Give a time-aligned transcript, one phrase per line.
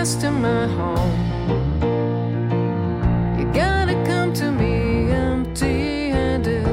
[0.00, 1.12] guest in my home,
[3.38, 6.66] you gotta come to me empty handed.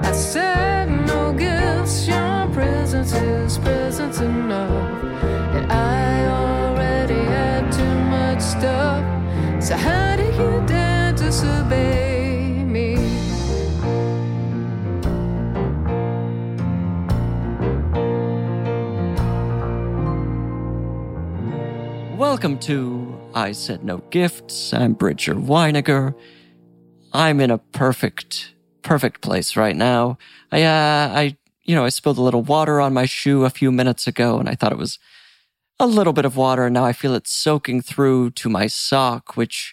[0.00, 5.04] I said no gifts, your presence is presence enough.
[5.56, 9.04] And I already had too much stuff.
[9.62, 11.93] So how do you dare disobey
[22.34, 24.74] Welcome to I Said No Gifts.
[24.74, 26.16] I'm Bridger Winegar.
[27.12, 30.18] I'm in a perfect, perfect place right now.
[30.50, 33.70] I, uh, I, you know, I spilled a little water on my shoe a few
[33.70, 34.98] minutes ago and I thought it was
[35.78, 36.64] a little bit of water.
[36.64, 39.72] And now I feel it soaking through to my sock, which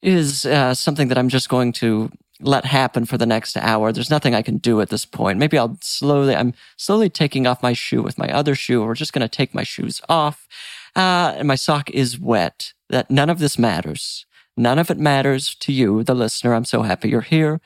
[0.00, 3.92] is uh, something that I'm just going to let happen for the next hour.
[3.92, 5.38] There's nothing I can do at this point.
[5.38, 8.82] Maybe I'll slowly, I'm slowly taking off my shoe with my other shoe.
[8.82, 10.48] We're just going to take my shoes off.
[10.94, 12.72] Uh, and my sock is wet.
[12.90, 14.26] That none of this matters.
[14.56, 16.54] None of it matters to you, the listener.
[16.54, 17.60] I'm so happy you're here.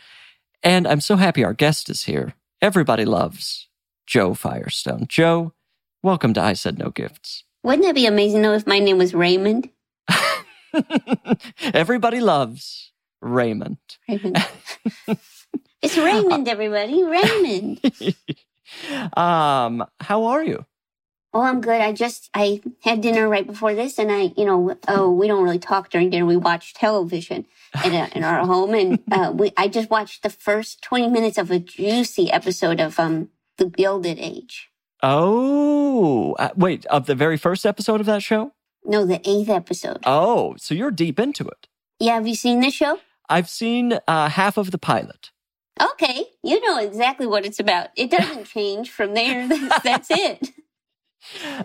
[0.63, 2.35] And I'm so happy our guest is here.
[2.63, 3.69] Everybody loves
[4.07, 5.07] Jo Firestone.
[5.09, 5.53] Jo,
[6.03, 7.45] welcome to I Said No Gifts.
[7.63, 9.71] Wouldn't it be amazing though if my name was Raymond?
[11.75, 13.79] Everybody loves Raymond.
[14.09, 14.47] Raymond.
[15.83, 17.03] it's Raymond, everybody.
[17.03, 17.81] Raymond.
[19.17, 20.65] um, how are you?
[21.33, 21.81] Oh, I'm good.
[21.81, 25.45] I just I had dinner right before this, and I, you know, oh, we don't
[25.45, 26.25] really talk during dinner.
[26.25, 27.47] We watch television
[27.85, 31.37] in, a, in our home, and uh, we I just watched the first 20 minutes
[31.37, 33.29] of a juicy episode of um
[33.59, 34.71] The Gilded Age.
[35.03, 38.53] Oh, uh, wait, of the very first episode of that show?
[38.85, 39.99] No, the eighth episode.
[40.07, 41.69] Oh, so you're deep into it.
[41.99, 42.99] Yeah, have you seen this show?
[43.29, 45.33] I've seen uh, half of the pilot.
[45.81, 47.89] Okay, you know exactly what it's about.
[47.97, 49.47] It doesn't change from there.
[49.49, 50.51] That's, that's it.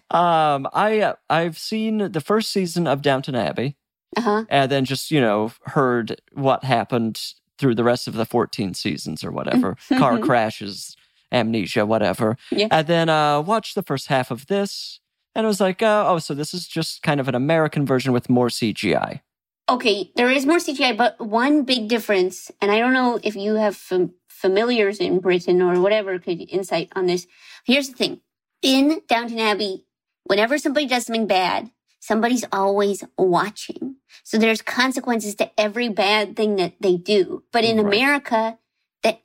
[0.09, 3.75] Um, I uh, I've seen the first season of Downton Abbey,
[4.17, 4.45] Uh huh.
[4.49, 7.21] and then just you know heard what happened
[7.57, 10.95] through the rest of the 14 seasons or whatever, car crashes,
[11.31, 12.35] amnesia, whatever.
[12.51, 12.67] Yeah.
[12.71, 14.99] And then uh, watched the first half of this,
[15.35, 18.13] and it was like, uh, oh, so this is just kind of an American version
[18.13, 19.21] with more CGI.
[19.69, 23.55] Okay, there is more CGI, but one big difference, and I don't know if you
[23.55, 27.27] have fam- familiars in Britain or whatever could insight on this.
[27.63, 28.21] Here's the thing.
[28.61, 29.85] In Downton Abbey,
[30.25, 33.95] whenever somebody does something bad, somebody's always watching.
[34.23, 37.43] So there's consequences to every bad thing that they do.
[37.51, 37.85] But in Right.
[37.85, 38.57] America,
[39.03, 39.21] that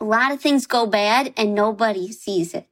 [0.00, 2.66] a lot of things go bad and nobody sees it.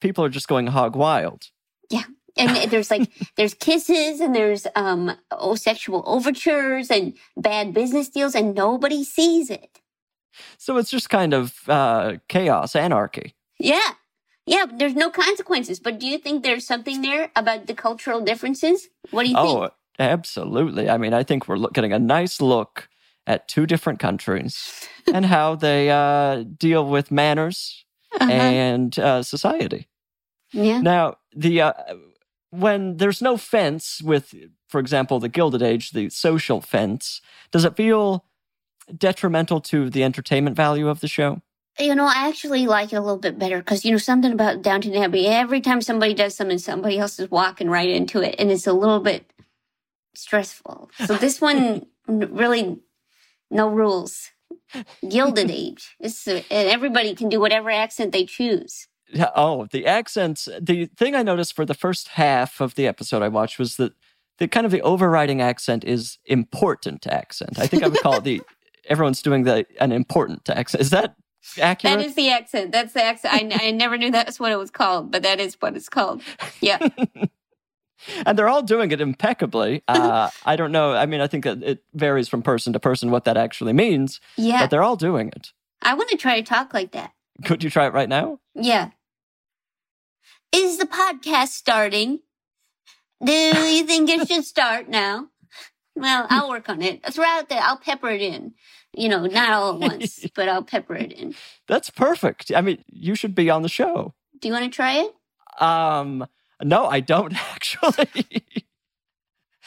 [0.00, 1.50] People are just going hog wild.
[1.90, 2.04] Yeah.
[2.36, 5.16] And there's like there's kisses and there's um
[5.54, 9.80] sexual overtures and bad business deals and nobody sees it
[10.58, 13.34] So it's just kind of uh, chaos, anarchy.
[13.60, 13.90] yeah
[14.46, 18.88] yeah there's no consequences but do you think there's something there about the cultural differences
[19.10, 20.88] what do you Oh, think absolutely.
[20.88, 22.88] I mean, I think we're look- getting a nice look
[23.26, 27.84] at two different countries and how they uh, deal with manners
[28.20, 28.30] Uh-huh.
[28.32, 29.86] and uh, society.
[30.52, 31.72] yeah Now, the uh,
[32.50, 34.34] when there's no fence with,
[34.68, 37.20] for example, the Gilded Age, the social fence,
[37.52, 38.24] does it feel
[38.98, 41.40] detrimental to the entertainment value of the show?
[41.78, 44.62] You know i actually like it a little bit better because you know something about
[44.62, 48.50] downton abbey every time somebody does something somebody else is walking right into it and
[48.50, 49.32] it's a little bit
[50.14, 52.78] stressful so this one really
[53.50, 54.30] no rules
[55.08, 58.88] gilded age it's, uh, and everybody can do whatever accent they choose
[59.34, 60.48] Oh, the accents.
[60.60, 63.92] The thing I noticed for the first half of the episode I watched was that
[64.38, 67.58] the kind of the overriding accent is important accent.
[67.58, 68.42] I think I would call it the
[68.88, 70.80] everyone's doing the an important accent.
[70.80, 71.14] Is that
[71.60, 71.98] accurate?
[71.98, 74.70] that is the accent that's the accent I, I never knew that's what it was
[74.70, 76.22] called but that is what it's called
[76.60, 76.78] yeah
[78.26, 79.82] and they're all doing it impeccably.
[79.86, 80.92] Uh, I don't know.
[80.92, 84.20] I mean, I think that it varies from person to person what that actually means,
[84.36, 84.60] Yeah.
[84.62, 85.52] but they're all doing it.
[85.80, 87.12] I want to try to talk like that.
[87.44, 88.40] Could you try it right now?
[88.56, 88.90] Yeah.
[90.52, 92.20] Is the podcast starting?
[93.24, 95.28] Do you think it should start now?
[95.94, 97.04] Well, I'll work on it.
[97.12, 98.54] Throughout the, I'll pepper it in.
[98.94, 101.34] You know, not all at once, but I'll pepper it in.
[101.66, 102.52] That's perfect.
[102.54, 104.14] I mean, you should be on the show.
[104.40, 105.62] Do you want to try it?
[105.62, 106.26] Um,
[106.62, 108.44] no, I don't actually.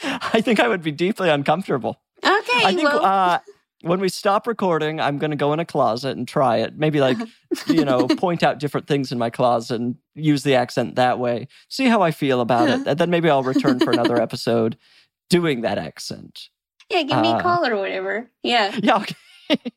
[0.03, 2.01] I think I would be deeply uncomfortable.
[2.23, 2.65] Okay.
[2.65, 3.39] I think well, uh,
[3.81, 6.77] when we stop recording, I'm going to go in a closet and try it.
[6.77, 7.17] Maybe like,
[7.67, 11.47] you know, point out different things in my closet and use the accent that way.
[11.69, 12.87] See how I feel about it.
[12.87, 14.75] And then maybe I'll return for another episode
[15.29, 16.49] doing that accent.
[16.89, 18.29] Yeah, give me uh, a call or whatever.
[18.43, 18.77] Yeah.
[18.83, 18.97] Yeah.
[18.97, 19.71] Okay.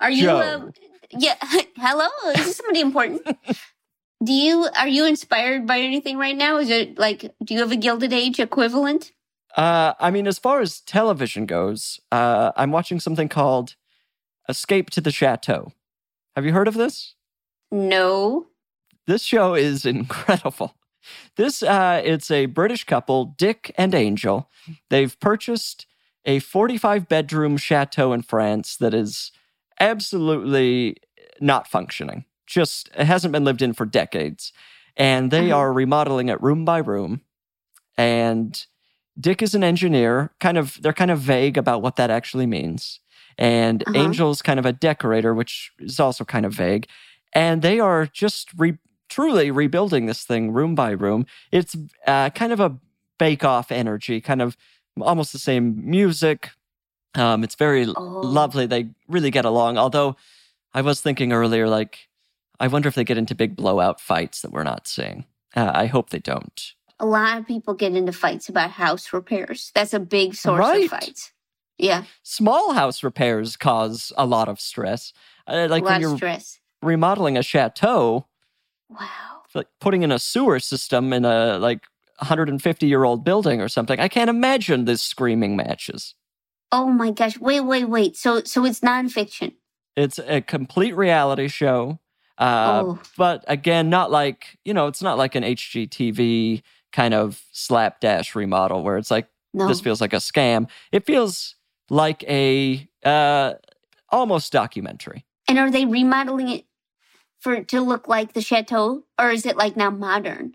[0.00, 0.28] Are you?
[0.30, 0.70] Uh,
[1.10, 1.36] yeah.
[1.76, 2.08] Hello.
[2.34, 3.22] Is this somebody important?
[4.24, 6.58] Do you are you inspired by anything right now?
[6.58, 9.12] Is it like do you have a Gilded Age equivalent?
[9.56, 13.76] Uh, I mean, as far as television goes, uh, I'm watching something called
[14.48, 15.72] Escape to the Chateau.
[16.34, 17.14] Have you heard of this?
[17.70, 18.48] No.
[19.06, 20.74] This show is incredible.
[21.36, 24.50] This uh, it's a British couple, Dick and Angel.
[24.90, 25.86] They've purchased
[26.28, 29.32] a 45 bedroom chateau in France that is
[29.80, 30.96] absolutely
[31.40, 32.24] not functioning.
[32.46, 34.52] Just it hasn't been lived in for decades,
[34.96, 35.60] and they Uh-huh.
[35.60, 37.22] are remodeling it room by room.
[37.96, 38.64] And
[39.18, 40.30] Dick is an engineer.
[40.38, 43.00] Kind of, they're kind of vague about what that actually means.
[43.36, 43.98] And Uh-huh.
[43.98, 46.86] Angel's kind of a decorator, which is also kind of vague.
[47.32, 48.78] And they are just re-
[49.08, 51.26] truly rebuilding this thing room by room.
[51.50, 51.76] It's
[52.06, 52.78] uh, kind of a
[53.18, 54.56] bake off energy, kind of
[55.02, 56.50] almost the same music.
[57.14, 57.92] Um, it's very Oh.
[58.24, 58.66] lovely.
[58.66, 59.78] They really get along.
[59.78, 60.16] Although
[60.74, 62.08] I was thinking earlier, like,
[62.60, 65.24] I wonder if they get into big blowout fights that we're not seeing.
[65.56, 66.74] Uh, I hope they don't.
[67.00, 69.70] A lot of people get into fights about house repairs.
[69.74, 70.84] That's a big source Right.
[70.84, 71.32] of fights.
[71.78, 72.04] Yeah.
[72.24, 75.12] Small house repairs cause a lot of stress.
[75.46, 76.58] Uh, like when you're stress.
[76.82, 78.26] remodeling a chateau,
[78.90, 79.42] Wow.
[79.54, 81.84] like putting in a sewer system in a like
[82.18, 83.98] 150 year old building or something.
[84.00, 86.14] I can't imagine this screaming matches.
[86.72, 87.38] Oh my gosh.
[87.38, 88.16] Wait, wait, wait.
[88.16, 89.54] So so it's nonfiction.
[89.96, 91.98] It's a complete reality show.
[92.36, 92.98] Uh, oh.
[93.16, 96.62] But again, not like, you know, it's not like an HGTV
[96.92, 99.66] kind of slapdash remodel where it's like, No.
[99.66, 100.68] this feels like a scam.
[100.92, 101.56] It feels
[101.90, 103.54] like a uh,
[104.10, 105.24] almost documentary.
[105.48, 106.64] and are they remodeling it
[107.40, 109.02] for to look like the chateau?
[109.18, 110.54] Or is it like now modern?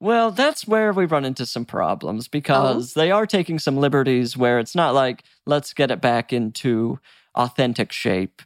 [0.00, 4.60] Well, that's where we run into some problems because they are taking some liberties where
[4.60, 7.00] it's not like, let's get it back into
[7.34, 8.42] authentic shape.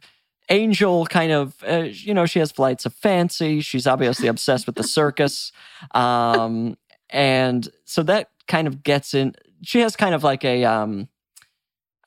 [0.49, 3.61] Angel kind of, uh, you know, she has flights of fancy.
[3.61, 5.51] She's obviously obsessed with the circus.
[5.93, 6.77] Um,
[7.09, 9.35] and so that kind of gets in.
[9.63, 11.09] She has kind of like a, um,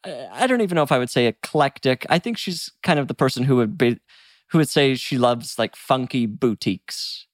[0.02, 2.06] I I don't even know if I would say eclectic.
[2.08, 4.00] I think she's kind of the person who would be,
[4.48, 7.26] who would say she loves like funky boutiques,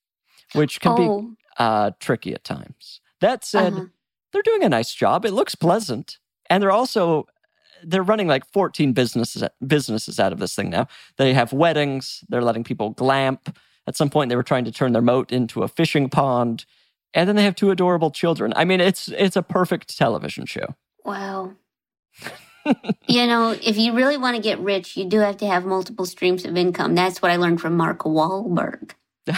[0.52, 1.36] which can be oh.
[1.58, 3.00] Uh, tricky at times.
[3.20, 3.84] That said, uh-huh.
[4.32, 5.24] they're doing a nice job.
[5.24, 6.18] It looks pleasant,
[6.50, 7.26] and they're also
[7.84, 10.86] they're running like 14 businesses businesses out of this thing now.
[11.16, 12.24] They have weddings.
[12.28, 13.56] They're letting people glamp.
[13.86, 16.64] At some point, they were trying to turn their moat into a fishing pond,
[17.14, 18.52] and then they have two adorable children.
[18.56, 20.74] I mean, it's it's a perfect television show.
[21.04, 21.54] Wow.
[23.08, 26.06] you know, if you really want to get rich, you do have to have multiple
[26.06, 26.94] streams of income.
[26.94, 28.92] That's what I learned from Mark Wahlberg.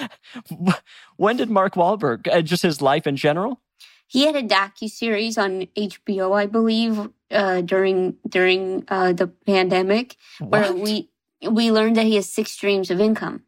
[1.16, 2.28] when did Mark Wahlberg?
[2.28, 3.60] Uh, just his life in general.
[4.06, 10.16] He had a docu series on HBO, I believe, uh, during during uh, the pandemic,
[10.38, 11.08] where we
[11.48, 13.44] we learned that he has six streams of income.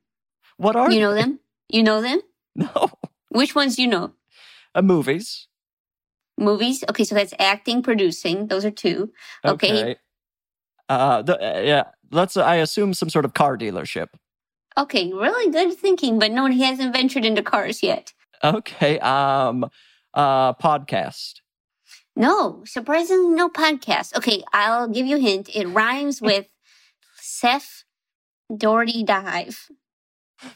[0.56, 1.40] what are You know them?
[1.68, 2.20] You know them?
[2.56, 2.90] no
[3.28, 4.14] Which ones do you know?
[4.74, 5.48] uh, movies?
[6.38, 6.82] Movies.
[6.88, 8.48] Okay, so that's acting, producing.
[8.48, 9.12] Those are two.
[9.44, 9.96] Okay.
[10.88, 11.84] Uh, the, uh, yeah.
[12.10, 12.36] Let's.
[12.36, 14.08] I assume some sort of car dealership.
[14.76, 18.12] Okay, really good thinking, but no, he hasn't ventured into cars yet.
[18.42, 18.98] Okay.
[19.00, 19.66] Um.
[20.12, 20.52] Uh.
[20.54, 21.34] Podcast.
[22.16, 24.16] No, surprisingly, no podcast.
[24.16, 25.48] Okay, I'll give you a hint.
[25.54, 26.46] It rhymes with
[27.16, 27.84] Seth
[28.54, 29.68] Doherty Dive.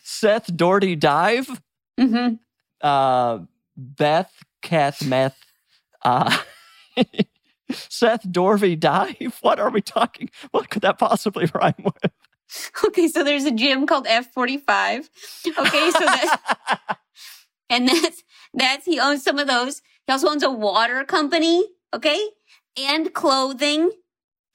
[0.03, 1.61] Seth Doherty Dive.
[1.99, 2.35] hmm
[2.81, 3.41] Uh.
[3.77, 4.33] Beth
[4.63, 5.39] Kath Meth.
[6.05, 6.37] Uh.
[7.71, 9.39] Seth Dorvey Dive.
[9.43, 10.31] What are we talking?
[10.51, 12.13] What could that possibly rhyme with?
[12.85, 15.09] Okay, so there's a gym called F45.
[15.59, 16.37] Okay, so that's
[17.71, 18.23] and that's
[18.55, 19.83] that's he owns some of those.
[20.07, 22.21] He also owns a water company, okay,
[22.77, 23.91] and clothing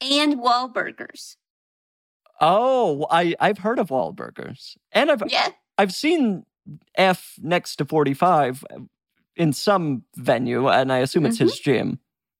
[0.00, 1.36] and Wahlburgers.
[2.40, 5.48] oh, I I've heard of Wahlburgers, and I've Yeah.
[5.78, 6.44] I've seen
[6.96, 8.64] F next to 45
[9.36, 11.70] in some venue, and I assume it's his mm-hmm.
[11.70, 11.98] gym.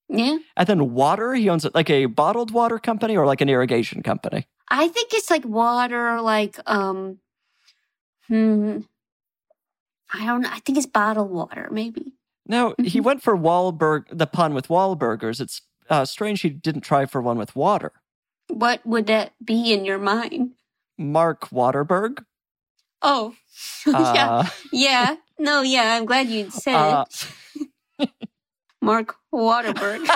[0.08, 0.38] Yeah.
[0.56, 4.02] And then water, he owns it like a bottled water company or like an irrigation
[4.02, 4.46] company.
[4.68, 7.18] I think it's like water, like um,
[8.28, 8.80] hmm.
[10.12, 10.50] I don't know.
[10.52, 12.12] I think it's bottled water, maybe.
[12.46, 13.04] No, he Mhm.
[13.04, 15.40] went for Wahlberg, the pun with Wahlburgers.
[15.40, 17.92] It's uh, strange he didn't try for one with water.
[18.48, 20.52] What would that be in your mind?
[20.98, 22.24] Mark Waterberg.
[23.02, 23.34] Oh,
[23.86, 25.16] yeah, Uh, yeah.
[25.38, 25.96] No, yeah.
[25.96, 27.04] I'm glad you said uh,
[27.98, 28.10] it.
[28.80, 30.06] Mark Waterberg.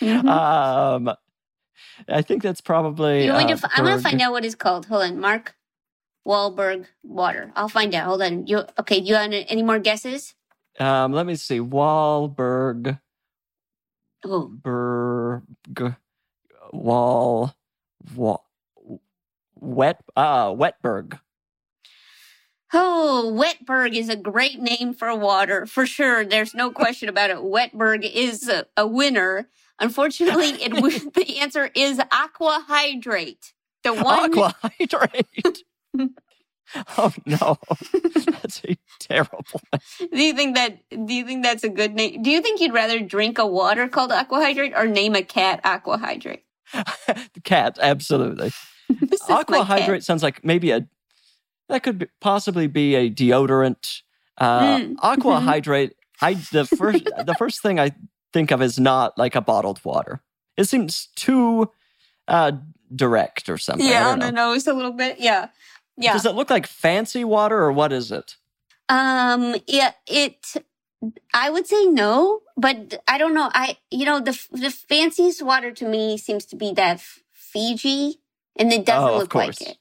[0.00, 0.28] Mhm.
[0.28, 1.16] um,
[2.08, 3.24] I think that's probably.
[3.24, 4.86] You want uh, to f- I'm gonna find out what it's called.
[4.86, 5.54] Hold on, Mark
[6.26, 7.52] Wahlberg water.
[7.56, 8.06] I'll find out.
[8.06, 8.46] Hold on.
[8.46, 8.98] You okay?
[8.98, 10.34] You want any more guesses?
[10.78, 11.58] Um, let me see.
[11.60, 13.00] Wahlberg,
[14.24, 15.42] Oh, Berg,
[16.72, 17.54] Wall,
[18.14, 18.44] Wall,
[19.54, 21.18] Wet, uh, Wetberg.
[22.74, 26.24] oh, Wetberg is a great name for water for sure.
[26.24, 27.36] There's no question about it.
[27.38, 29.48] Wetberg is a, a winner.
[29.78, 33.52] Unfortunately, it w- the answer is aqua hydrate.
[33.84, 35.62] The one Aqua hydrate.
[36.98, 37.58] oh no,
[38.26, 39.44] that's a terrible.
[40.00, 40.78] Do you think that?
[40.90, 42.22] Do you think that's a good name?
[42.22, 45.62] Do you think you'd rather drink a water called aqua hydrate or name a cat
[45.62, 46.40] Aquahydrate?
[47.44, 48.50] Cat, absolutely.
[49.28, 50.88] Aqua hydrate sounds like maybe a
[51.68, 54.02] that could be, possibly be a deodorant.
[54.38, 55.92] Uh, Mm, Aqua hydrate.
[56.20, 57.92] I the first the first thing I
[58.32, 60.20] think of as not like a bottled water.
[60.56, 61.70] It seems too
[62.28, 62.52] uh,
[62.94, 63.86] direct or something.
[63.86, 65.18] Yeah, on the nose a little bit.
[65.20, 65.48] Yeah,
[65.96, 66.12] yeah.
[66.12, 68.36] Does it look like fancy water or what is it?
[68.88, 70.54] Um, yeah, it.
[71.34, 73.50] I would say no, but I don't know.
[73.52, 77.00] I, you know, the the fanciest water to me seems to be that
[77.32, 78.20] Fiji,
[78.56, 79.76] and it doesn't Oh, look like it.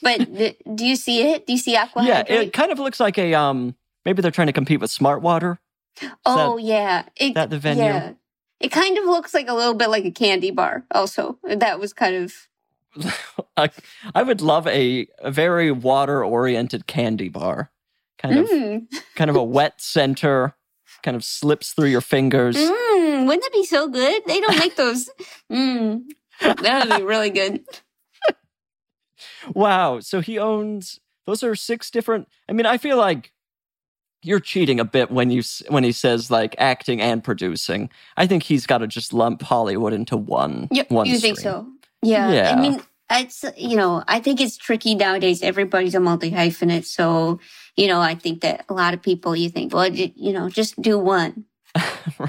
[0.00, 1.46] But the, do you see it?
[1.46, 2.06] Do you see Aquahydrate?
[2.06, 3.74] Yeah, it kind of looks like a um.
[4.04, 5.60] Maybe they're trying to compete with Smart Water.
[6.26, 7.84] Oh yeah, it, that the venue?
[7.84, 8.12] Yeah,
[8.60, 10.84] it kind of looks like a little bit like a candy bar.
[10.90, 12.48] Also, that was kind of
[13.56, 13.70] I,
[14.14, 17.70] I would love a, a very water oriented candy bar,
[18.18, 20.54] kind of Mm, kind of a wet center,
[21.02, 22.56] kind of slips through your fingers.
[22.56, 24.22] mm, wouldn't that be so good?
[24.26, 25.08] They don't make those.
[25.50, 26.02] Mm,
[26.40, 27.64] that would be really good.
[29.54, 30.00] Wow.
[30.00, 32.28] So he owns those are six different.
[32.48, 33.32] I mean, I feel like
[34.22, 37.90] you're cheating a bit when you when he says like acting and producing.
[38.16, 40.68] I think he's got to just lump Hollywood into one.
[40.70, 41.66] Yeah, one you think so?
[42.02, 42.32] Yeah.
[42.32, 42.54] Yeah.
[42.56, 45.42] I mean, it's you know, I think it's tricky nowadays.
[45.42, 47.40] Everybody's a multi hyphenate, so
[47.76, 50.80] you know, I think that a lot of people you think, well, you know, just
[50.80, 51.44] do one.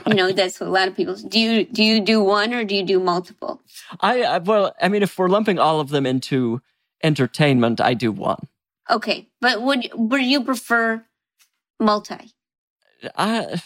[0.05, 1.39] You know, that's what a lot of people do.
[1.39, 3.61] You do you do one or do you do multiple?
[4.01, 6.61] I, I well, I mean, if we're lumping all of them into
[7.01, 8.47] entertainment, I do one.
[8.89, 11.03] Okay, but would would you prefer
[11.79, 12.33] multi?
[13.15, 13.61] I,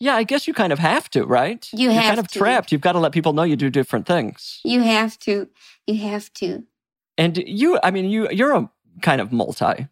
[0.00, 1.66] yeah, I guess you kind of have to, right?
[1.72, 2.38] You You're have kind of to.
[2.38, 2.72] trapped.
[2.72, 4.60] You've got to let people know you do different things.
[4.64, 5.48] You have to.
[5.86, 6.64] You have to.
[7.16, 8.70] And you, I mean, you you're a
[9.02, 9.86] kind of multi.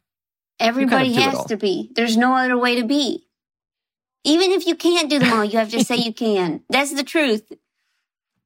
[0.59, 1.91] Everybody do it has to be.
[1.95, 3.27] There's no other way to be.
[4.25, 6.63] Even if you can't do them all, you have to say you can.
[6.71, 7.51] That's the truth.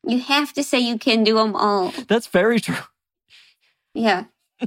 [0.06, 1.92] You have to say you can do them all.
[2.09, 2.76] That's very true.
[3.92, 4.25] Yeah.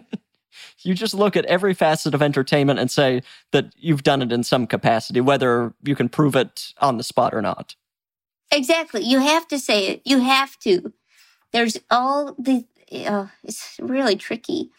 [0.84, 3.22] You just look at every facet of entertainment and say
[3.52, 7.34] that you've done it in some capacity, whether you can prove it on the spot
[7.34, 7.76] or not.
[8.52, 9.04] Exactly.
[9.04, 10.02] You have to say it.
[10.06, 10.94] You have to.
[11.52, 12.66] There's all the.
[12.92, 14.72] Uh, it's really tricky.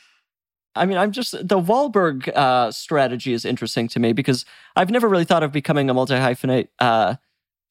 [0.74, 4.44] I mean, I'm just the Wahlberg uh, strategy is interesting to me because
[4.76, 7.16] I've never really thought of becoming a multi hyphenate uh,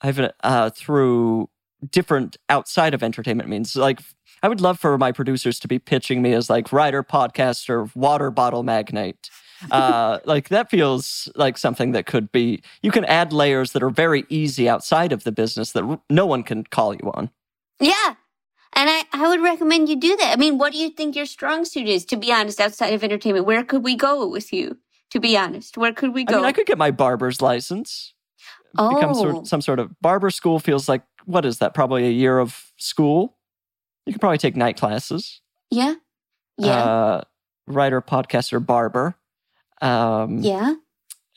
[0.03, 1.49] hyphenate uh, through
[1.89, 3.75] different outside of entertainment means.
[3.75, 4.01] Like,
[4.41, 8.31] I would love for my producers to be pitching me as like writer, podcaster, water
[8.31, 9.29] bottle magnate.
[9.71, 12.61] Uh, like that feels like something that could be.
[12.81, 16.25] You can add layers that are very easy outside of the business that r- no
[16.25, 17.29] one can call you on.
[17.79, 18.15] Yeah.
[18.73, 20.31] And I, I would recommend you do that.
[20.31, 23.03] I mean, what do you think your strong suit is, to be honest, outside of
[23.03, 23.45] entertainment?
[23.45, 24.77] Where could we go with you,
[25.09, 25.77] to be honest?
[25.77, 26.35] Where could we I go?
[26.37, 28.13] mean, I could get my barber's license.
[28.73, 32.11] become oh, sort, some sort of barber school feels like what is that probably a
[32.11, 33.38] year of school
[34.05, 35.41] you could probably take night classes
[35.71, 35.95] yeah.
[36.57, 36.83] Yeah.
[36.83, 37.21] uh,
[37.67, 39.15] writer podcaster barber
[39.81, 40.73] um, yeah.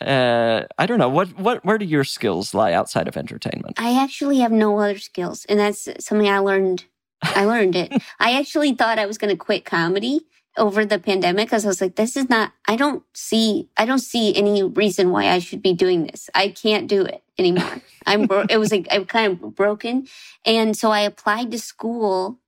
[0.00, 4.00] uh, i don't know what what where do your skills lie outside of entertainment I
[4.00, 6.84] actually have no other skills, and that's something I learned.
[7.22, 7.92] I learned it.
[8.20, 10.20] I actually thought I was going to quit comedy
[10.56, 12.52] over the pandemic because I was like, "This is not.
[12.68, 13.68] I don't see.
[13.76, 16.30] I don't see any reason why I should be doing this.
[16.34, 17.82] I can't do it anymore.
[18.06, 18.26] I'm.
[18.26, 20.06] Bro- it was like I'm kind of broken,
[20.44, 22.38] and so I applied to school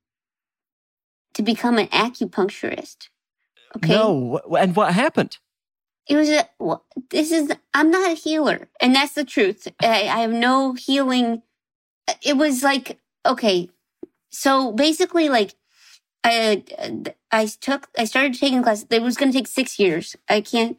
[1.35, 3.09] to become an acupuncturist.
[3.77, 3.89] Okay.
[3.89, 5.37] no and what happened
[6.07, 8.67] it was a, wh- this is, I'm not a healer.
[8.79, 9.67] And that's the truth.
[9.81, 11.41] I, I have no healing.
[12.21, 13.69] It was like, okay.
[14.29, 15.55] So basically like,
[16.23, 16.63] I,
[17.31, 18.85] I took, I started taking class.
[18.89, 20.15] It was going to take six years.
[20.29, 20.77] I can't,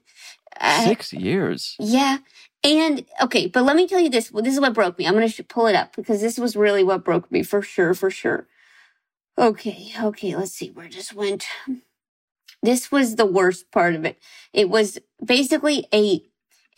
[0.61, 1.77] I- Six years.
[1.79, 2.19] yeah.
[2.65, 4.33] And okay, but let me tell you this.
[4.33, 5.07] Well, this is what broke me.
[5.07, 7.95] I'm going to pull it up because this was really what broke me for sure,
[7.95, 8.49] for sure.
[9.38, 11.47] Okay, okay, let's see where this went.
[12.62, 14.19] This was the worst part of it.
[14.52, 16.23] It was basically a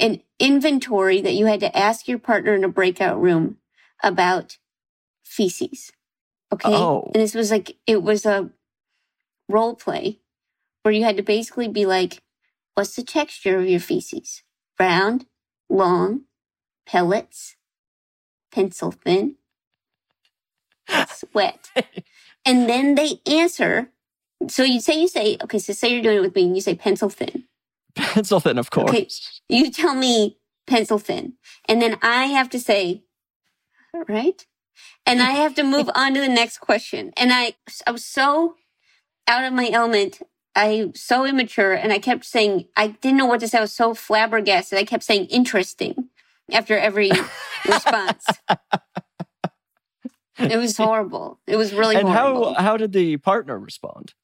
[0.00, 3.56] an inventory that you had to ask your partner in a breakout room
[4.02, 4.58] about
[5.24, 5.92] feces.
[6.52, 6.72] Okay?
[6.72, 7.10] Oh.
[7.14, 8.50] And this was like it was a
[9.48, 10.20] role play
[10.82, 12.22] where you had to basically be like,
[12.74, 14.42] what's the texture of your feces?
[14.78, 15.26] Round,
[15.68, 16.22] long,
[16.86, 17.56] pellets,
[18.52, 19.36] pencil thin,
[21.08, 21.70] sweat.
[22.48, 23.90] And then they answer.
[24.48, 26.62] So you say, you say, okay, so say you're doing it with me and you
[26.62, 27.44] say pencil thin.
[27.94, 28.88] Pencil thin, of course.
[28.88, 29.08] Okay.
[29.50, 31.34] You tell me pencil thin.
[31.66, 33.02] And then I have to say,
[34.08, 34.46] right?
[35.04, 37.12] And I have to move on to the next question.
[37.18, 37.54] And I,
[37.86, 38.54] I was so
[39.26, 40.22] out of my element.
[40.54, 43.58] I so immature and I kept saying, I didn't know what to say.
[43.58, 44.78] I was so flabbergasted.
[44.78, 46.08] I kept saying interesting
[46.50, 47.10] after every
[47.66, 48.26] response.
[50.38, 51.40] It was horrible.
[51.46, 52.54] It was really and horrible.
[52.54, 54.14] how how did the partner respond?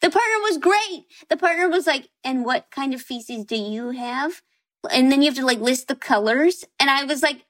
[0.00, 1.06] The partner was great.
[1.28, 4.42] The partner was like, and what kind of feces do you have?
[4.90, 6.64] And then you have to like list the colors.
[6.78, 7.44] And I was like,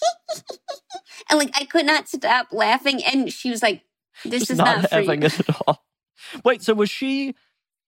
[1.30, 3.02] and like I could not stop laughing.
[3.04, 3.82] And she was like,
[4.24, 5.84] this is not, for having it at all.
[6.44, 7.34] Wait, so was she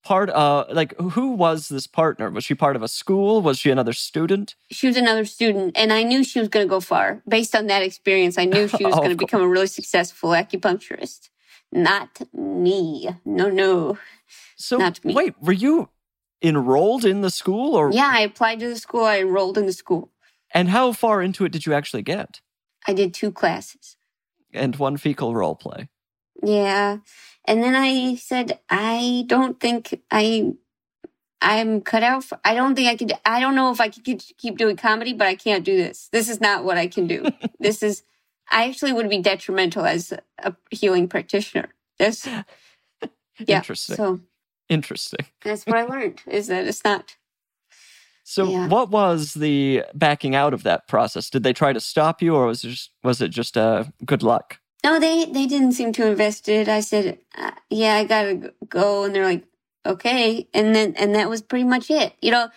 [0.04, 2.30] part of like who was this partner?
[2.30, 3.40] Was she part of a school?
[3.42, 4.54] Was she another student?
[4.70, 7.22] She was another student and I knew she was going to go far.
[7.28, 10.30] Based on that experience, I knew she was Oh, going to become a really successful
[10.30, 11.28] acupuncturist.
[11.72, 13.08] Not me.
[13.24, 13.98] No, no.
[14.56, 15.14] So Not me.
[15.14, 15.88] wait, were you
[16.42, 19.04] enrolled in the school or Yeah, I applied to the school.
[19.04, 20.10] I enrolled in the school.
[20.54, 22.40] and how far into it did you actually get?
[22.86, 23.96] I did two classes.
[24.52, 25.88] And one fecal role play.
[26.42, 26.98] Yeah.
[27.52, 30.54] And then I said, I don't think I,
[31.42, 34.04] I'm cut out for, I don't think I could, I don't know if I could
[34.38, 36.08] keep, doing comedy, but I can't do this.
[36.12, 37.30] This is not what I can do.
[37.60, 38.04] this is,
[38.50, 41.68] I actually would be detrimental as a healing practitioner.
[41.98, 42.26] This,
[43.38, 43.58] yeah.
[43.58, 43.96] Interesting.
[43.96, 44.20] So
[44.70, 45.26] Interesting.
[45.44, 47.16] that's what I learned is that it's not.
[48.24, 48.68] So Yeah.
[48.68, 51.28] what was the backing out of that process?
[51.28, 54.22] Did they try to stop you or was it just was it just uh good
[54.22, 54.58] luck?
[54.84, 56.68] No, they, they didn't seem to invest it.
[56.68, 59.04] I said, uh, yeah, I gotta go.
[59.04, 59.44] And they're like,
[59.86, 60.48] okay.
[60.52, 62.14] And then, and that was pretty much it.
[62.20, 62.48] You know,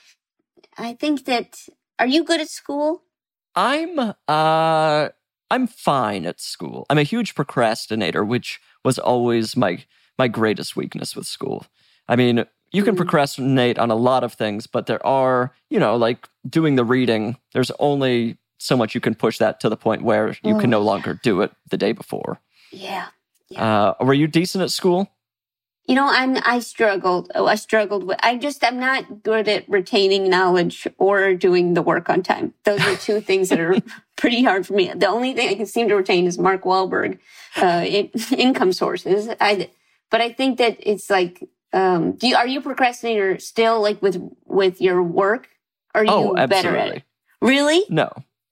[0.77, 1.67] I think that,
[1.99, 3.03] are you good at school?
[3.55, 5.09] I'm uh
[5.49, 6.85] I'm fine at school.
[6.89, 9.83] I'm a huge procrastinator, which was always my
[10.17, 11.65] my greatest weakness with school.
[12.09, 12.97] I mean, you can Mm.
[12.97, 17.37] procrastinate on a lot of things, but there are, you know, like doing the reading,
[17.53, 20.79] there's only so much you can push that to the point where you can Oh,
[20.79, 22.39] no longer do it the day before.
[22.71, 23.07] Yeah.
[23.55, 25.11] Uh, were you decent at school?
[25.87, 27.31] You know, I'm, I struggled.
[27.35, 31.83] Oh, I struggled with, I just, I'm not good at retaining knowledge or doing the
[31.83, 32.55] work on time.
[32.63, 33.75] Those are two things that are
[34.15, 34.91] pretty hard for me.
[34.93, 37.19] The only thing I can seem to retain is Mark Wahlberg,
[37.57, 37.85] uh,
[38.35, 39.29] income sources.
[39.39, 39.69] I,
[40.09, 44.19] but I think that it's like, um, do you, are you procrastinator still like with,
[44.45, 45.49] with your work?
[45.93, 47.03] Or are you oh, better at it?
[47.41, 47.83] Really?
[47.89, 48.11] No,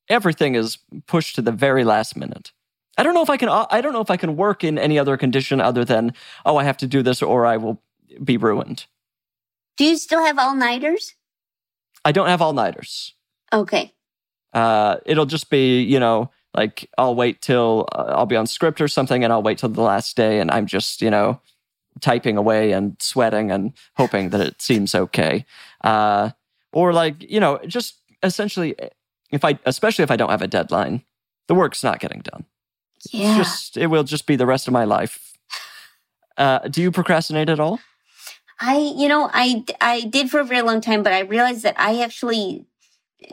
[0.10, 2.52] everything is pushed to the very last minute.
[2.98, 3.50] I don't know if I can.
[3.50, 6.14] I don't know if I can work in any other condition other than
[6.46, 7.82] oh, I have to do this or I will
[8.24, 8.86] be ruined.
[9.78, 11.16] Do you still have all nighters?
[12.06, 13.14] I don't have all nighters.
[13.52, 13.94] Okay.
[14.54, 18.80] Uh, it'll just be you know like I'll wait till uh, I'll be on script
[18.80, 21.42] or something, and I'll wait till the last day, and I'm just you know
[22.00, 25.46] typing away and sweating and hoping that it seems okay.
[25.84, 26.32] Uh,
[26.72, 28.76] or like you know just essentially
[29.34, 31.04] if I especially if I don't have a deadline,
[31.48, 32.46] the work's not getting done.
[33.12, 33.36] Yeah.
[33.38, 35.38] just it will just be the rest of my life.
[36.38, 37.80] Uh, do you procrastinate at all?
[38.60, 41.76] I, you know, I, I did for a very long time, but I realized that
[41.78, 42.66] I actually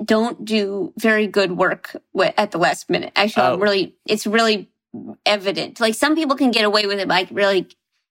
[0.05, 1.95] don't do very good work
[2.37, 3.13] at the last minute.
[3.17, 3.55] Actually, Oh.
[3.55, 4.69] I'm really, it's really
[5.25, 5.79] evident.
[5.81, 7.69] Like some people can get away with it, but I really,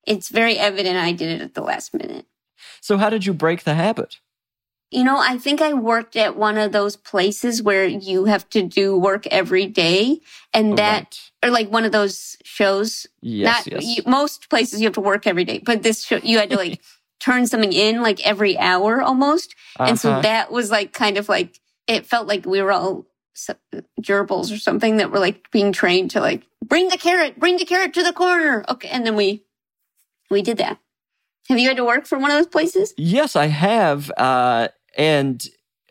[0.08, 2.25] it's very evident I did it at the last minute.
[2.82, 4.17] So how did you break the habit?
[4.91, 8.63] You know, I think I worked at one of those places where you have to
[8.63, 10.19] do work every day
[10.52, 11.49] and that, Right.
[11.49, 13.86] or like one of those shows Yes, not yes.
[13.97, 16.56] You, most places you have to work every day, but this show, you had to
[16.58, 16.82] like
[17.19, 19.54] turn something in like every hour almost.
[19.80, 20.21] And so Uh-huh.
[20.21, 23.06] that was like kind of like, it felt like we were all
[24.02, 27.65] gerbils or something that were like being trained to like, bring the carrot, bring the
[27.65, 28.65] carrot to the corner.
[28.69, 28.89] Okay.
[28.89, 29.43] And then we,
[30.32, 30.80] we did that.
[31.47, 32.93] Have you had to work for one of those places?
[32.97, 34.12] Yes, I have.
[34.17, 35.45] Uh, and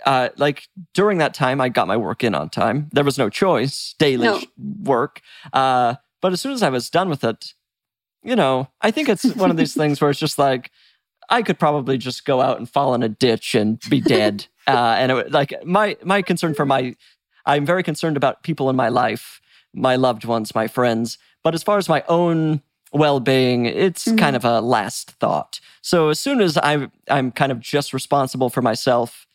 [0.06, 2.88] uh, like during that time, I got my work in on time.
[2.92, 4.38] There was no choice, daily No.
[4.38, 4.46] sh-
[4.82, 5.20] work.
[5.52, 7.52] Uh, but as soon as I was done with it,
[8.22, 10.70] you know, I think it's one of these things where it's just like
[11.28, 14.46] I could probably just go out and fall in a ditch and be dead.
[14.66, 16.94] uh, and it, like my my concern for my,
[17.46, 19.40] I'm very concerned about people in my life,
[19.74, 21.18] my loved ones, my friends.
[21.44, 24.18] But as far as my own well-being, it's Mhm.
[24.18, 25.60] kind of a last thought.
[25.82, 29.26] So as soon as I'm, I'm kind of just responsible for myself,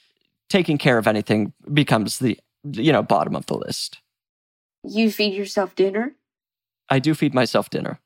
[0.49, 2.39] taking care of anything becomes the
[2.71, 3.99] you know bottom of the list.
[4.83, 6.15] You feed yourself dinner?
[6.89, 7.99] I do feed myself dinner.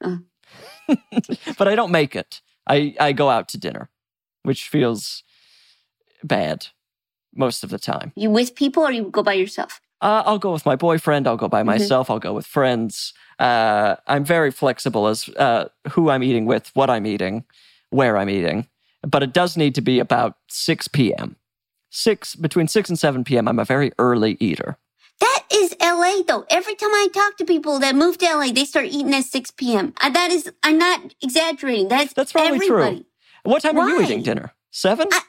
[0.00, 0.18] Uh.
[1.58, 2.40] but I don't make it.
[2.66, 3.90] I, I go out to dinner,
[4.42, 5.22] which feels
[6.22, 6.68] bad
[7.34, 8.12] most of the time.
[8.16, 9.80] You with people or you go by yourself?
[10.04, 11.26] Uh, I'll go with my boyfriend.
[11.26, 11.66] I'll go by Mhm.
[11.66, 12.10] myself.
[12.10, 13.14] I'll go with friends.
[13.38, 17.44] Uh, I'm very flexible as uh, who I'm eating with, what I'm eating,
[17.90, 18.68] where I'm eating.
[19.02, 21.36] But it does need to be about 6 p.m.
[21.90, 23.48] Six between 6 and 7 p.m.
[23.48, 24.76] I'm a very early eater.
[25.20, 26.44] That is LA though.
[26.50, 29.52] Every time I talk to people that move to LA, they start eating at 6
[29.52, 29.94] p.m.
[30.02, 31.88] Uh, that is, I'm not exaggerating.
[31.88, 33.04] That's, That's probably true.
[33.44, 34.52] What time are you eating dinner?
[34.70, 35.08] Seven?
[35.12, 35.22] I-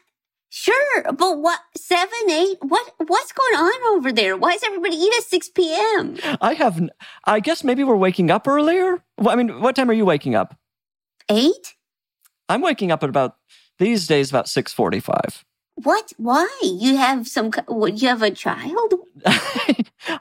[0.57, 2.57] Sure, but what, seven, eight?
[2.61, 4.37] What, what's going on over there?
[4.37, 6.15] Why does everybody eat at 6 p.m.?
[6.39, 6.81] I have.
[7.25, 9.03] I guess maybe we're waking up earlier.
[9.19, 10.57] I mean, what time are you waking up?
[11.29, 11.75] Eight?
[12.47, 13.35] I'm waking up at about
[13.79, 15.43] these days about six forty-five.
[15.83, 16.13] What?
[16.15, 16.47] Why?
[16.63, 18.93] You have some, what, you have a child?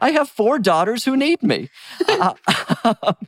[0.01, 1.71] I have four daughters who need me.
[2.09, 2.35] Uh,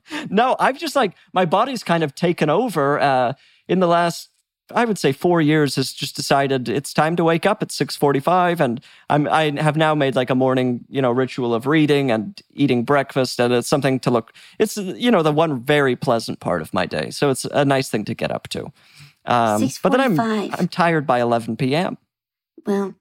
[0.28, 3.34] no, I've just like my body's kind of taken over uh,
[3.68, 4.28] in the last.
[4.74, 7.94] I would say four years has just decided it's time to wake up at six
[7.96, 12.10] forty-five, and I'm I have now made like a morning you know ritual of reading
[12.10, 14.32] and eating breakfast, and it's something to look.
[14.58, 17.88] It's you know the one very pleasant part of my day, so it's a nice
[17.88, 18.72] thing to get up to.
[19.24, 21.98] Um, but then I'm I'm tired by eleven p.m.
[22.64, 22.94] Well,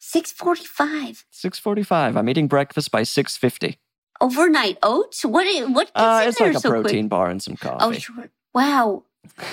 [0.00, 1.24] 645.
[1.30, 2.16] Six forty-five.
[2.16, 3.78] I'm eating breakfast by six fifty.
[4.20, 5.24] Overnight oats?
[5.24, 6.82] What, what gets Uh, in it's there like a so quick?
[6.84, 7.78] protein bar and some coffee.
[7.84, 8.30] Oh, sure.
[8.54, 9.02] Wow.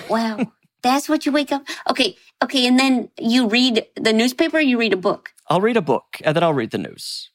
[0.10, 0.52] Wow.
[0.84, 1.63] That's what you wake up.
[1.89, 2.15] Okay.
[2.44, 2.65] Okay.
[2.67, 5.34] And then you read the newspaper, or you read a book.
[5.48, 7.30] I'll read a book and then I'll read the news.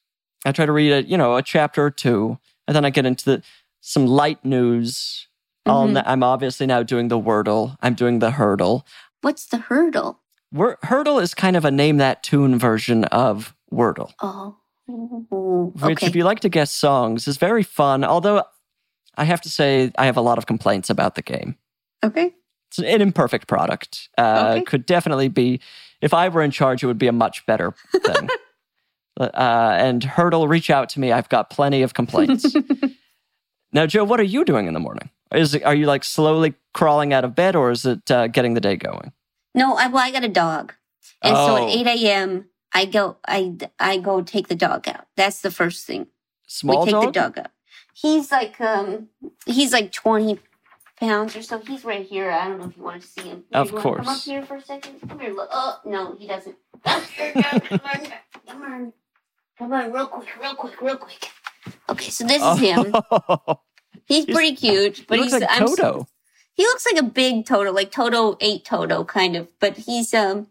[0.45, 3.05] I try to read a, you know, a chapter or two, and then I get
[3.05, 3.43] into the
[3.81, 5.27] some light news.
[5.67, 6.01] Mhm.
[6.05, 7.77] I'm obviously now doing the Wordle.
[7.81, 8.83] I'm doing the Heardle.
[9.21, 10.17] What's the Heardle?
[10.53, 14.55] Wor- Heardle is kind of a name that tune version of Wordle, Oh.
[14.89, 15.87] Okay.
[15.87, 18.03] which, if you like to guess songs, is very fun.
[18.05, 18.43] Although
[19.17, 21.57] I have to say, I have a lot of complaints about the game.
[22.03, 22.33] okay.
[22.69, 24.09] It's an imperfect product.
[24.17, 24.63] Uh, Okay.
[24.65, 25.59] Could definitely be,
[26.01, 28.29] if I were in charge, it would be a much better thing.
[29.19, 31.11] uh, and Heardle, reach out to me.
[31.11, 32.53] I've got plenty of complaints.
[33.73, 35.09] now, Jo, what are you doing in the morning?
[35.33, 38.53] Is it, are you like slowly crawling out of bed, or is it uh, getting
[38.53, 39.11] the day going?
[39.53, 40.73] No, I, well, I got a dog.
[41.21, 41.67] And so Oh.
[41.67, 45.07] at 8 a.m., I go, I, I go take the dog out.
[45.15, 46.07] That's the first thing.
[46.47, 47.05] Small we take dog.
[47.05, 47.47] the dog out.
[47.93, 49.07] He's like, um,
[49.45, 50.37] he's like 20
[50.99, 51.59] pounds or so.
[51.59, 52.29] He's right here.
[52.31, 53.43] I don't know if you want to see him.
[53.53, 54.99] Of you wanna Come up here for a second.
[55.07, 55.33] Come here.
[55.33, 55.49] Look.
[55.51, 56.55] Oh, no, he doesn't.
[56.85, 57.33] Come here.
[57.33, 58.13] Come on.
[58.47, 58.93] Come on.
[59.57, 61.29] Come on, real quick, real quick, real quick.
[61.89, 62.93] Okay, so this is him.
[63.11, 63.59] Oh,
[64.05, 66.07] He's He's- pretty cute, but he looks he's like I'm s- Toto.
[66.53, 69.47] he looks like a big Toto, like Toto ate Toto kind of.
[69.59, 70.47] But he's um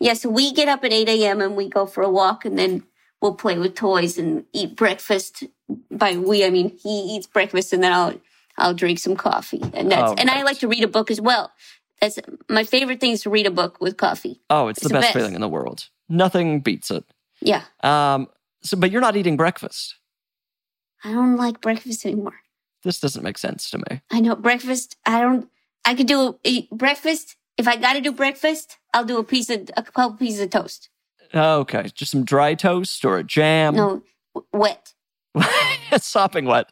[0.00, 2.56] yeah, so we get up at eight AM and we go for a walk and
[2.58, 2.84] then
[3.20, 5.42] we'll play with toys and eat breakfast.
[5.90, 8.14] By we I mean he eats breakfast and then I'll
[8.56, 9.60] I'll drink some coffee.
[9.74, 11.52] And that's Oh, and I like to read a book as well.
[12.00, 14.40] That's my favorite thing is to read a book with coffee.
[14.50, 15.16] Oh, it's, It's the the best, best.
[15.16, 15.88] feeling in the world.
[16.08, 17.04] Nothing beats it.
[17.40, 17.62] Yeah.
[17.82, 18.28] Um,
[18.62, 19.96] so, but you're not eating breakfast.
[21.02, 22.40] I don't like breakfast anymore.
[22.82, 24.00] This doesn't make sense to me.
[24.10, 24.96] I know breakfast.
[25.06, 25.48] I don't.
[25.84, 27.36] I could do eat breakfast.
[27.56, 30.50] If I got to do breakfast, I'll do a piece of a couple pieces of
[30.50, 30.88] toast.
[31.34, 33.74] Okay, just some dry toast or a jam.
[33.76, 34.02] No,
[34.52, 34.92] wet.
[35.98, 36.70] sopping wet.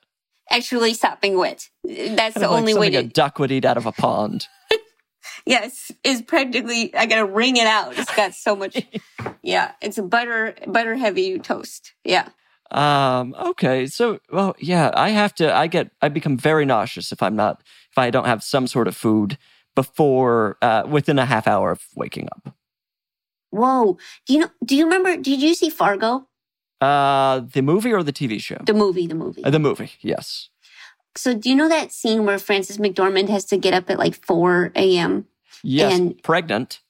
[0.51, 1.69] Actually, sopping wet.
[1.85, 2.99] That's Kind the of like only way to.
[2.99, 4.47] a duck would eat out of a pond.
[5.45, 6.95] Yes, it's practically.
[6.95, 7.97] I gotta wring it out.
[7.99, 8.81] It's got so much.
[9.43, 11.95] yeah, it's a butter butter heavy toast.
[12.05, 12.29] Yeah.
[12.71, 15.53] Um, okay, so well, yeah, I have to.
[15.53, 15.91] I get.
[16.01, 17.63] I become very nauseous if I'm not.
[17.91, 19.37] If I don't have some sort of food
[19.75, 22.55] before, uh, within a half hour of waking up.
[23.51, 23.99] Whoa.
[24.27, 24.51] Do you know?
[24.65, 25.17] Do you remember?
[25.17, 26.29] Did you see Fargo?
[26.83, 28.59] Uh, the movie or the TV show?
[28.67, 29.07] The movie.
[29.07, 29.45] The movie.
[29.45, 30.49] Uh, the movie, yes.
[31.15, 34.15] so do you know that scene where Frances McDormand has to get up at like
[34.15, 35.27] four a.m.
[35.63, 36.81] Yes, And- pregnant.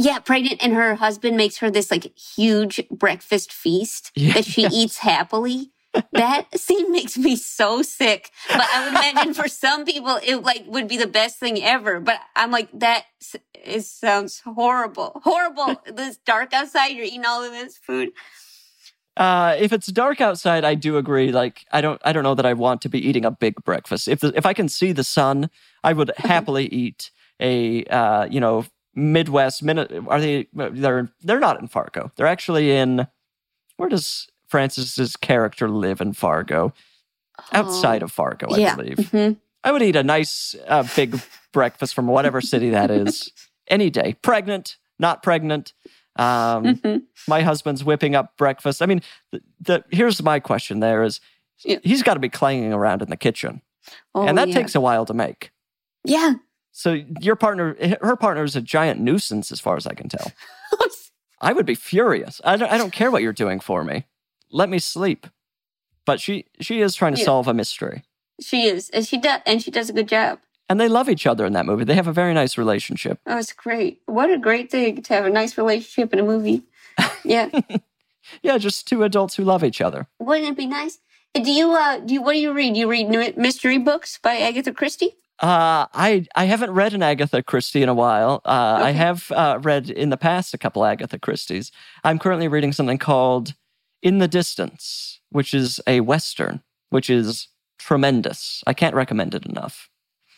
[0.00, 4.98] Yeah, pregnant, and her husband makes her this like huge breakfast feast that she eats
[4.98, 5.72] happily.
[6.12, 8.30] that scene makes me so sick.
[8.48, 11.98] But I would imagine for some people it like would be the best thing ever.
[11.98, 13.06] But I'm like that
[13.54, 15.82] it sounds horrible, horrible.
[15.92, 18.10] this dark outside, you're eating all of this food.
[19.18, 21.32] Uh, if it's dark outside, I do agree.
[21.32, 24.06] Like, I don't, I don't know that I want to be eating a big breakfast.
[24.08, 25.50] If the, if I can see the sun,
[25.82, 29.62] I would happily eat a, uh, you know, Midwest.
[29.62, 29.78] Min-
[30.08, 30.48] are they?
[30.52, 32.10] They're they're not in Fargo.
[32.16, 33.06] They're actually in.
[33.76, 36.72] Where does Frances's character live in Fargo?
[37.52, 38.74] Outside of Fargo, I yeah.
[38.74, 38.96] believe.
[38.96, 39.36] Mhm.
[39.62, 41.20] I would eat a nice uh, big
[41.52, 43.30] breakfast from whatever city that is
[43.68, 44.16] any day.
[44.22, 45.72] Pregnant, not pregnant.
[46.18, 47.02] Um, Mhm.
[47.28, 48.82] my husband's whipping up breakfast.
[48.82, 51.20] I mean, the, the here's my question: there is,
[51.64, 51.78] Yeah.
[51.82, 53.62] he's got to be clanging around in the kitchen,
[54.14, 54.54] Oh, and that yeah.
[54.54, 55.52] takes a while to make.
[56.04, 56.34] yeah.
[56.72, 60.30] So your partner, her partner, is a giant nuisance, as far as I can tell.
[61.40, 62.40] I would be furious.
[62.44, 64.04] I don't, I don't care what you're doing for me.
[64.50, 65.26] Let me sleep.
[66.04, 67.24] But she, she is trying to Yeah.
[67.26, 68.02] solve a mystery,
[68.40, 70.38] she is, and she does, and she does a good job.
[70.68, 71.84] And they love each other in that movie.
[71.84, 73.20] They have a very nice relationship.
[73.26, 74.02] Oh, it's great.
[74.06, 76.62] What a great thing to have a nice relationship in a movie.
[77.24, 77.48] Yeah.
[78.42, 80.06] Yeah, just two adults who love each other.
[80.18, 80.98] Wouldn't it be nice?
[81.34, 82.74] Do you uh do you, what do you read?
[82.74, 85.16] Do you read mystery books by Agatha Christie?
[85.40, 88.40] Uh, I I haven't read an Agatha Christie in a while.
[88.44, 91.70] Uh, I have uh, read in the past a couple Agatha Christies.
[92.02, 93.54] I'm currently reading something called
[94.02, 98.64] In the Distance, which is a western, which is tremendous.
[98.66, 99.88] I can't recommend it enough.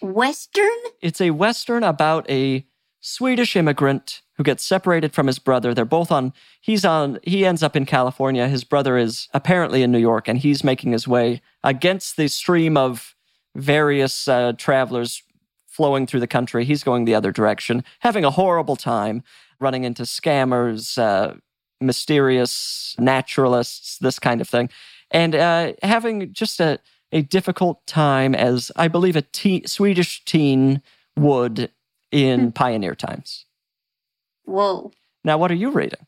[0.03, 0.79] Western?
[1.01, 2.67] It's a western about a
[3.01, 5.75] Swedish immigrant who gets separated from his brother.
[5.75, 6.33] They're both on.
[6.61, 7.19] He's on.
[7.23, 8.49] He ends up in California.
[8.49, 12.77] His brother is apparently in New York, and he's making his way against the stream
[12.77, 13.15] of
[13.55, 15.23] various uh, travelers
[15.67, 16.65] flowing through the country.
[16.65, 19.23] He's going the other direction, having a horrible time,
[19.59, 21.35] running into scammers, uh,
[21.81, 24.69] mysterious naturalists, this kind of thing,
[25.11, 26.79] and uh, having just a
[27.13, 30.83] a difficult time as I believe a teen, Swedish teen
[31.17, 31.71] would
[32.13, 33.47] in pioneer times.
[34.45, 34.91] Whoa.
[35.25, 36.07] Now, what are you reading?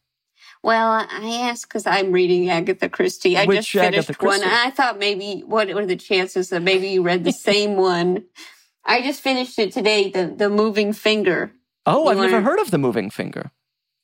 [0.63, 3.37] Well, I asked because I'm reading Agatha Christie.
[3.37, 4.41] I Which just finished Agatha one.
[4.41, 4.57] Christie?
[4.57, 8.25] I thought maybe what were the chances that maybe you read the same one?
[8.85, 10.11] I just finished it today.
[10.11, 11.53] The the Moving Finger.
[11.85, 13.51] Oh, You I've never wanna- heard of the moving finger.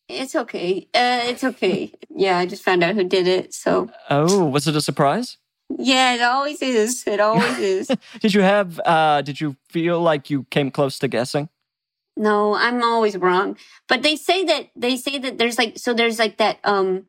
[0.09, 0.89] It's okay.
[0.95, 1.93] Uh, it's okay.
[2.11, 3.55] Yeah, I just found out who did it.
[3.55, 5.37] So Oh, was it a surprise?
[5.77, 7.05] Yeah, it always is.
[7.07, 7.91] It always is.
[8.21, 8.81] Did you have?
[8.85, 11.49] uh Did you feel like you came close to guessing?
[12.17, 13.57] No, I'm always wrong.
[13.89, 17.07] But they say that they say that there's like so there's like that um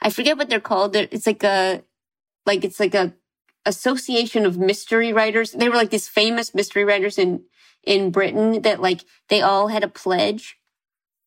[0.00, 0.94] I forget what they're called.
[0.96, 1.82] It's like a
[2.46, 3.14] like it's like a
[3.66, 5.52] association of mystery writers.
[5.52, 7.42] They were like these famous mystery writers in
[7.82, 10.56] in Britain that like they all had a pledge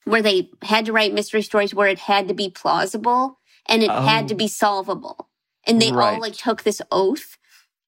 [0.06, 3.90] where they had to write mystery stories where it had to be plausible and it
[3.92, 4.38] had to Oh.
[4.38, 5.27] be solvable.
[5.68, 6.16] And they Right.
[6.16, 7.38] all like took this oath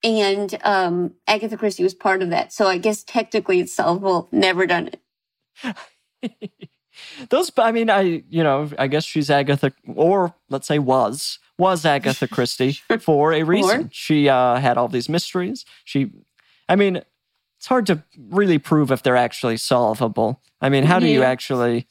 [0.04, 2.54] and um Agatha Christie was part of that.
[2.54, 4.28] So I guess technically it's solvable.
[4.32, 5.02] Never done it.
[7.30, 11.86] Those, I mean, I, you know, I guess she's Agatha, or let's say was, was
[11.86, 13.90] Agatha Christie for a reason.
[13.92, 15.66] She uh, had all these mysteries.
[15.86, 16.12] She,
[16.68, 17.02] I mean,
[17.58, 20.42] it's hard to really prove if they're actually solvable.
[20.62, 21.88] I mean, how do you actually,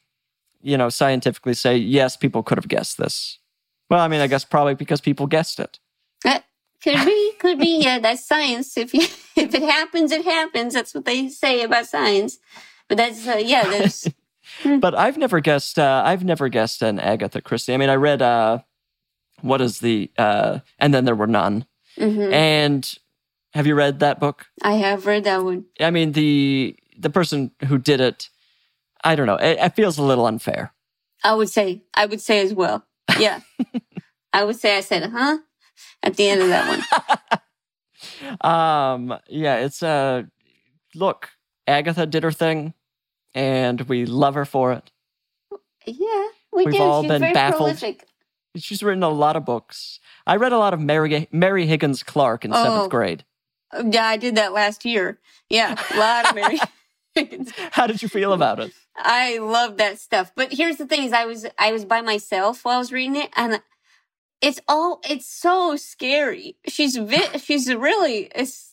[0.62, 3.37] you know, scientifically say, yes, people could have guessed this?
[3.90, 5.78] Well, I mean, I guess probably because people guessed it.
[6.24, 6.44] That
[6.82, 7.80] could be, could be.
[7.82, 8.76] Yeah, that's science.
[8.76, 9.00] If you,
[9.36, 10.74] if it happens, it happens.
[10.74, 12.38] That's what they say about science.
[12.88, 13.64] But that's uh, yeah.
[13.68, 14.08] There's
[14.80, 15.78] but I've never guessed.
[15.78, 17.74] Uh, I've never guessed an Agatha Christie.
[17.74, 18.58] I mean, I read uh,
[19.40, 21.66] what is the uh, and then there were none.
[21.96, 22.32] mhm.
[22.32, 22.98] And
[23.54, 24.46] have you read that book?
[24.62, 25.64] I have read that one.
[25.80, 28.28] I mean, the the person who did it,
[29.04, 29.36] I don't know.
[29.36, 30.72] It, it feels a little unfair.
[31.24, 32.84] I would say, I would say as well.
[33.18, 33.40] Yeah,
[34.32, 35.38] I would say I said, huh,
[36.02, 37.40] at the end of that one.
[38.40, 40.22] Um, yeah, it's uh,
[40.94, 41.30] look,
[41.66, 42.74] Agatha did her thing,
[43.34, 44.90] and we love her for it.
[45.86, 46.82] Yeah, we We've do.
[46.82, 47.58] all She's been very baffled.
[47.78, 48.06] prolific.
[48.56, 49.98] She's written a lot of books.
[50.26, 52.62] I read a lot of Mary Mary Higgins Clark in Oh.
[52.62, 53.24] seventh grade.
[53.90, 55.18] Yeah, I did that last year.
[55.50, 56.58] Yeah, a lot of Mary.
[57.14, 57.50] Higgins.
[57.72, 58.72] How did you feel about it?
[58.98, 60.32] I love that stuff.
[60.34, 63.16] But here's the thing: is I was I was by myself while I was reading
[63.16, 63.62] it, and
[64.40, 66.56] it's all it's so scary.
[66.68, 68.66] She's vi- she's really it's.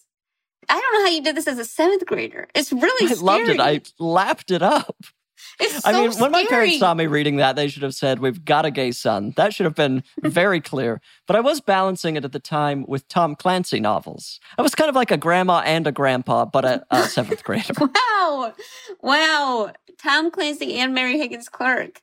[0.70, 2.48] I don't know how you did this as a seventh grader.
[2.56, 3.24] It's really I scary.
[3.24, 3.60] loved it.
[3.62, 4.98] I lapped it up.
[5.60, 8.20] It's so I mean, when my parents saw me reading that, they should have said,
[8.20, 9.34] We've got a gay son.
[9.38, 11.02] That should have been very clear.
[11.28, 14.40] But I was balancing it at the time with Tom Clancy novels.
[14.58, 17.74] I was kind of like a grandma and a grandpa, but a, a seventh grader.
[17.80, 18.54] Wow,
[19.02, 19.72] wow!
[20.02, 22.02] Tom Clancy and Mary Higgins Clark.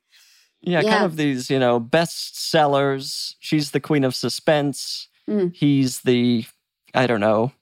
[0.60, 0.90] Yeah, Yeah.
[0.92, 3.34] kind of these, you know, bestsellers.
[3.40, 5.08] She's the queen of suspense.
[5.28, 5.54] Mm.
[5.54, 6.44] He's the,
[6.94, 7.52] I don't know,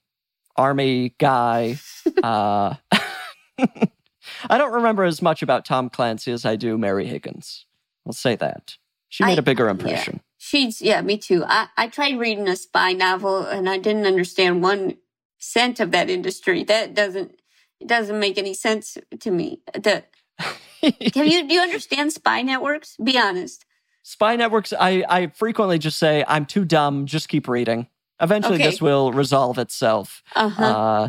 [0.57, 1.79] army guy.
[2.23, 2.75] uh,
[4.49, 7.67] I don't remember as much about Tom Clancy as I do Mary Higgins.
[8.07, 8.77] I'll say that.
[9.09, 9.71] She made I- a bigger yeah.
[9.73, 10.21] impression.
[10.43, 11.45] She's yeah, me too.
[11.47, 14.97] I, I tried reading a spy novel and I didn't understand one
[15.39, 16.65] cent of that industry.
[16.65, 17.39] That doesn't
[17.79, 19.61] it doesn't make any sense to me.
[19.75, 20.05] The,
[20.39, 22.97] have you do you understand spy networks?
[22.97, 23.67] Be honest.
[24.03, 27.87] Spy networks, I, I frequently just say, I'm too dumb, just keep reading.
[28.21, 28.65] Eventually, Okay.
[28.65, 30.23] this will resolve itself.
[30.35, 30.65] Uh-huh.
[30.65, 31.09] Uh,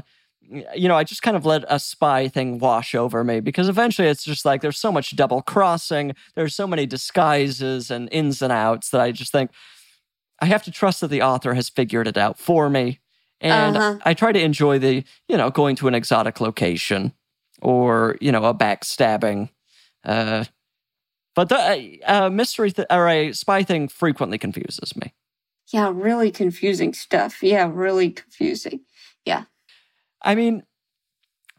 [0.75, 4.07] you know, I just kind of let a spy thing wash over me because eventually
[4.07, 8.51] it's just like there's so much double crossing, there's so many disguises and ins and
[8.51, 9.51] outs that I just think
[10.39, 12.99] I have to trust that the author has figured it out for me.
[13.39, 13.99] And Uh-huh.
[14.03, 17.13] I try to enjoy the, you know, going to an exotic location
[17.61, 19.49] or, you know, a backstabbing.
[20.03, 20.45] Uh,
[21.35, 25.13] but the uh, mystery th- or a spy thing frequently confuses me.
[25.71, 27.41] yeah, really confusing stuff.
[27.41, 28.81] Yeah, really confusing.
[30.23, 30.63] I mean,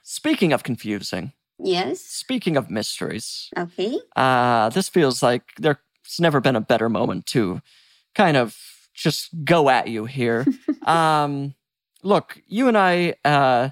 [0.03, 2.01] speaking of confusing, Yes.
[2.01, 3.99] speaking of mysteries, Okay.
[4.17, 5.77] uh, this feels like there's
[6.19, 7.61] never been a better moment to
[8.15, 8.57] kind of
[8.95, 10.47] just go at you here.
[10.87, 11.55] um,
[12.03, 13.71] look, you and I uh,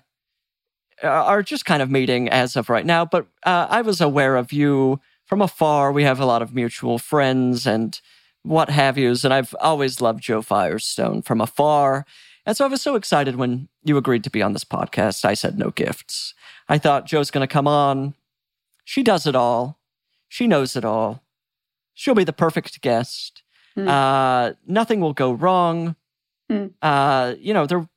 [1.02, 4.52] are just kind of meeting as of right now, but uh, I was aware of
[4.52, 5.92] you from afar.
[5.92, 8.00] We have a lot of mutual friends and
[8.42, 12.06] what have yous, and I've always loved Jo Firestone from afar.
[12.50, 15.24] And so I was so excited when you agreed to be on this podcast.
[15.24, 16.34] I said no gifts.
[16.68, 18.14] I thought Jo's going to come on.
[18.84, 19.78] She does it all.
[20.28, 21.22] She knows it all.
[21.94, 23.44] She'll be the perfect guest.
[23.76, 23.86] Hmm.
[23.86, 25.94] Uh, nothing will go wrong.
[26.48, 26.66] Hmm.
[26.82, 27.88] Uh, you know, there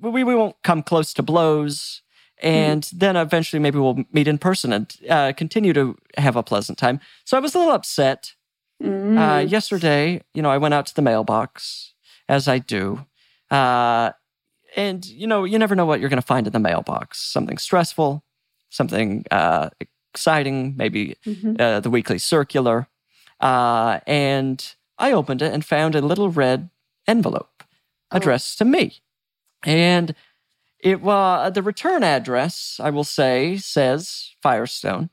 [0.00, 2.02] we, we won't come close to blows.
[2.38, 6.78] And then eventually maybe we'll meet in person and uh, continue to have a pleasant
[6.78, 7.00] time.
[7.24, 8.34] So I was a little upset.
[8.80, 9.18] Mm.
[9.18, 11.94] Uh, yesterday, you know, I went out to the mailbox,
[12.28, 13.06] as I do.
[13.50, 14.12] Uh,
[14.76, 17.18] and, you know, you never know what you're going to find in the mailbox.
[17.20, 18.24] Something stressful,
[18.70, 19.70] something uh,
[20.12, 21.60] exciting, maybe Mhm.
[21.60, 22.88] uh, the weekly circular.
[23.40, 26.70] Uh, and I opened it and found a little red
[27.06, 27.62] envelope
[28.12, 28.16] Oh.
[28.18, 29.00] addressed to me.
[29.64, 30.14] And
[30.78, 35.10] it was the return address, I will say, says Firestone.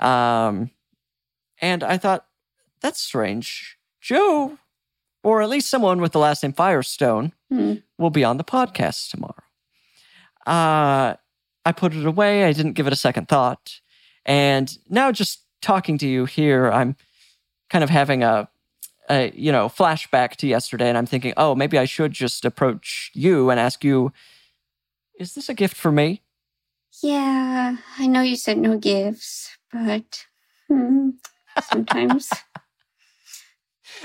[0.00, 0.70] Um,
[1.60, 2.26] and I thought,
[2.80, 3.78] that's strange.
[4.00, 4.58] Jo,
[5.22, 7.74] or at least someone with the last name Firestone, Hmm.
[7.96, 9.42] will be on the podcast tomorrow.
[10.46, 11.14] Uh,
[11.64, 12.44] I put it away.
[12.44, 13.80] I didn't give it a second thought.
[14.24, 16.96] And now, just talking to you here, I'm
[17.70, 18.48] kind of having a,
[19.10, 20.88] a, you know, flashback to yesterday.
[20.88, 24.12] And I'm thinking, oh, maybe I should just approach you and ask you,
[25.18, 26.22] is this a gift for me?
[27.02, 30.26] Yeah, I know you said no gifts, but
[30.68, 31.10] hmm,
[31.62, 32.30] sometimes.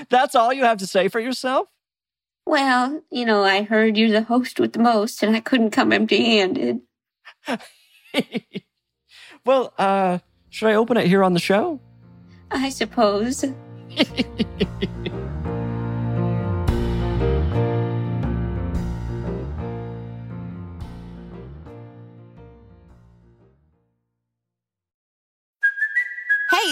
[0.09, 1.67] That's all you have to say for yourself?
[2.45, 5.91] well, you know, I heard you're the host with the most, and I couldn't come
[5.91, 6.81] empty-handed.
[9.45, 10.19] well, uh,
[10.49, 11.79] should I open it here on the show?
[12.51, 13.45] I suppose.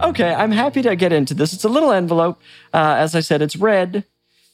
[0.00, 1.52] Okay, I'm happy to get into this.
[1.52, 2.40] It's a little envelope.
[2.72, 4.04] Uh, as I said, it's red.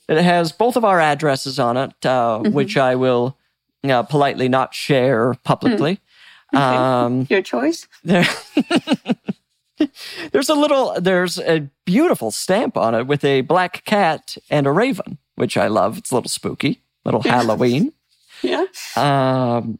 [0.09, 3.37] It has both of our addresses on it, uh, which I will
[3.83, 6.01] uh, politely not share publicly.
[6.53, 7.89] Um, Your choice.
[8.05, 8.25] there,
[10.31, 14.71] there's a little, there's a beautiful stamp on it with a black cat and a
[14.71, 15.99] raven, which I love.
[15.99, 17.93] It's a little spooky, little Halloween.
[18.43, 18.67] Yeah.
[18.95, 19.79] Um,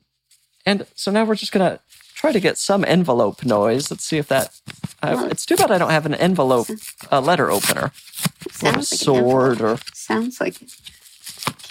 [0.67, 1.79] and so now we're just gonna
[2.25, 3.91] try to get some envelope noise.
[3.91, 4.59] Let's see if that.
[5.03, 6.69] Uh, it's too bad I don't have an envelope
[7.13, 9.79] uh, letter opener or a Sounds like an sword or.
[9.93, 10.75] Sounds like it.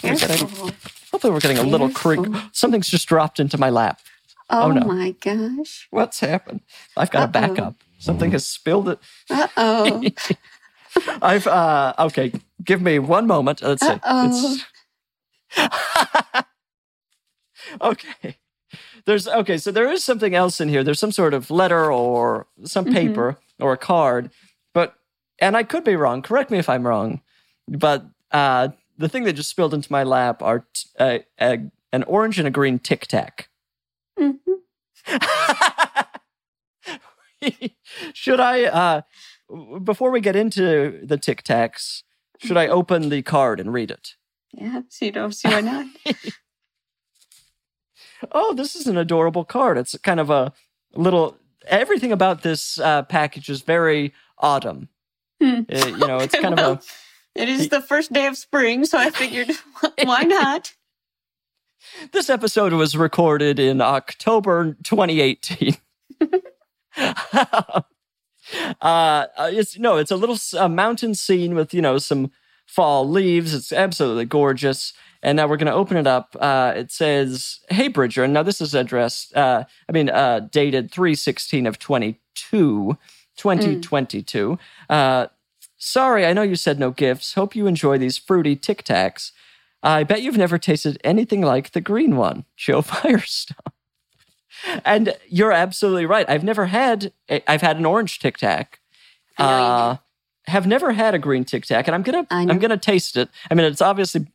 [0.04, 0.70] We're getting- Careful.
[1.10, 2.20] Hopefully, we're getting a little creak.
[2.52, 3.98] Something's just dropped into my lap.
[4.48, 4.86] Oh, no.
[4.86, 5.88] my gosh.
[5.90, 6.60] What's happened?
[6.96, 7.48] I've got Uh-oh.
[7.48, 7.74] back up.
[7.98, 8.98] Something has spilled it.
[9.30, 10.04] Uh oh.
[11.22, 12.32] I've uh okay.
[12.62, 13.60] Give me one moment.
[13.62, 13.88] Let's see.
[13.92, 14.56] Uh-oh.
[15.56, 16.44] It's-
[17.80, 18.36] okay.
[19.06, 20.82] There's okay, so there is something else in here.
[20.82, 24.30] There's some sort of letter or some paper or a card,
[24.72, 24.94] but
[25.38, 26.22] and I could be wrong.
[26.22, 27.20] Correct me if I'm wrong,
[27.68, 32.38] but uh, the thing that just spilled into my lap are t- uh, an orange
[32.38, 33.48] and a green Tic Tac.
[38.14, 39.02] should I, uh,
[39.82, 42.02] before we get into the Tic Tacs,
[42.38, 44.14] should I open the card and read it?
[44.52, 45.86] Yeah, so you don't see why not.
[48.32, 49.78] Oh, this is an adorable card.
[49.78, 50.52] It's kind of a
[50.94, 51.38] little.
[51.66, 54.88] Everything about this uh, package is very autumn.
[55.40, 55.62] Hmm.
[55.72, 56.78] Uh, you know, it's kind Well, of
[57.36, 57.40] a.
[57.42, 59.50] It is the first day of spring, so I figured,
[60.04, 60.72] why not?
[62.12, 65.76] This episode was recorded in October 2018.
[68.80, 72.30] uh, it's no, it's a little a mountain scene with you know some
[72.66, 73.52] fall leaves.
[73.54, 74.92] It's absolutely gorgeous.
[75.24, 76.36] And now we're going to open it up.
[76.38, 79.34] Uh, it says, "Hey Bridger." And now this is addressed.
[79.36, 82.98] Uh, I mean, uh, dated three sixteen of 22,
[83.36, 84.58] 2022.
[84.90, 85.26] Uh,
[85.78, 87.34] sorry, I know you said no gifts.
[87.34, 89.32] Hope you enjoy these fruity Tic Tacs.
[89.82, 93.56] I bet you've never tasted anything like the green one, Jo Firestone.
[94.84, 96.28] And you're absolutely right.
[96.28, 97.12] I've never had.
[97.48, 98.80] I've had an orange Tic Tac.
[99.36, 99.96] Uh,
[100.46, 102.26] have never had a green Tic Tac, and I'm gonna.
[102.50, 103.28] I'm gonna taste it.
[103.50, 104.26] I mean, it's obviously.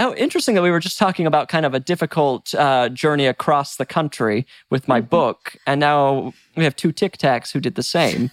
[0.00, 3.76] Oh, interesting that we were just talking about kind of a difficult uh, journey across
[3.76, 5.08] the country with my Mm-hmm.
[5.08, 8.30] book, and now we have two Tic Tacs who did the same.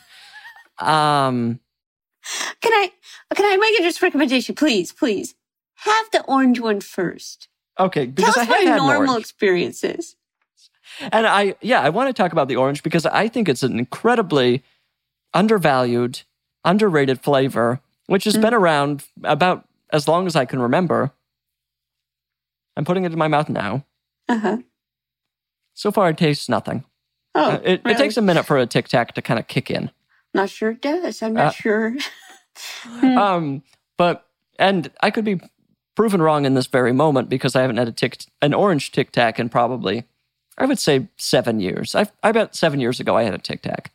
[0.80, 1.60] um,
[2.62, 2.92] Can I
[3.36, 5.36] can I make a just recommendation, please, please?
[5.80, 7.48] Have the orange one first.
[7.80, 10.16] okay, Tell because us I have had normal experiences.
[11.12, 13.78] And I, yeah, I want to talk about the orange because I think it's an
[13.78, 14.64] incredibly
[15.34, 16.22] undervalued,
[16.64, 18.42] underrated flavor, which has Mm.
[18.42, 21.12] been around about as long as I can remember.
[22.78, 23.86] I'm putting it in my mouth now.
[24.28, 24.58] Uh-huh.
[25.74, 26.84] So far, it tastes nothing.
[27.34, 27.96] Oh, Uh, it, really?
[27.96, 29.92] it takes a minute for a tic tac to kind of kick in.
[30.34, 31.22] Not sure it does.
[31.22, 31.96] I'm not Uh, sure.
[32.84, 33.18] Hmm.
[33.18, 33.64] Um,
[33.98, 34.26] but
[34.58, 35.42] and I could be
[35.96, 39.12] proven wrong in this very moment because I haven't had a tic, an orange tic
[39.12, 40.06] tac in probably,
[40.58, 41.96] I would say seven years.
[41.96, 43.92] I, I bet seven years ago I had a tic tac.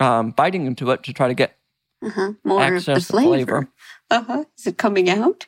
[0.00, 1.56] Um, biting into it to try to get
[2.02, 2.32] Uh-huh.
[2.42, 3.28] More of the flavor.
[3.36, 3.68] flavor.
[4.10, 4.44] Uh-huh.
[4.58, 5.46] Is it coming out?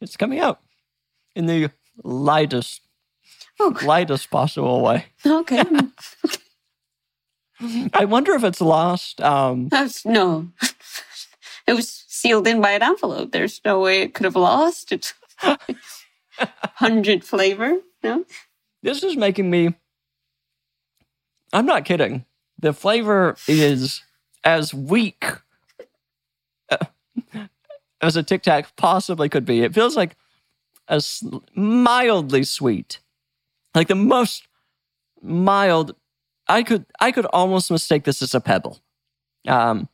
[0.00, 0.60] It's coming out
[1.34, 1.70] in the
[2.02, 2.80] lightest,
[3.60, 5.06] Oh, lightest possible way.
[5.24, 5.62] okay.
[7.94, 9.20] I wonder if it's lost.
[9.20, 10.48] Um, That's, no.
[11.66, 13.30] it was sealed in by an envelope.
[13.32, 15.14] There's no way it could have lost its
[16.78, 17.76] pungent flavor.
[18.02, 18.24] No?
[18.82, 19.74] this is making me.
[21.52, 22.24] I'm not kidding.
[22.58, 24.02] The flavor is
[24.42, 25.24] as weak
[26.70, 26.78] uh,
[28.00, 29.62] as a Tic Tac possibly could be.
[29.62, 30.16] It feels like
[30.88, 31.24] a s-
[31.54, 33.00] mildly sweet,
[33.74, 34.46] like the most
[35.22, 35.94] mild.
[36.46, 38.80] I could I could almost mistake this as a pebble.
[39.48, 39.88] Um,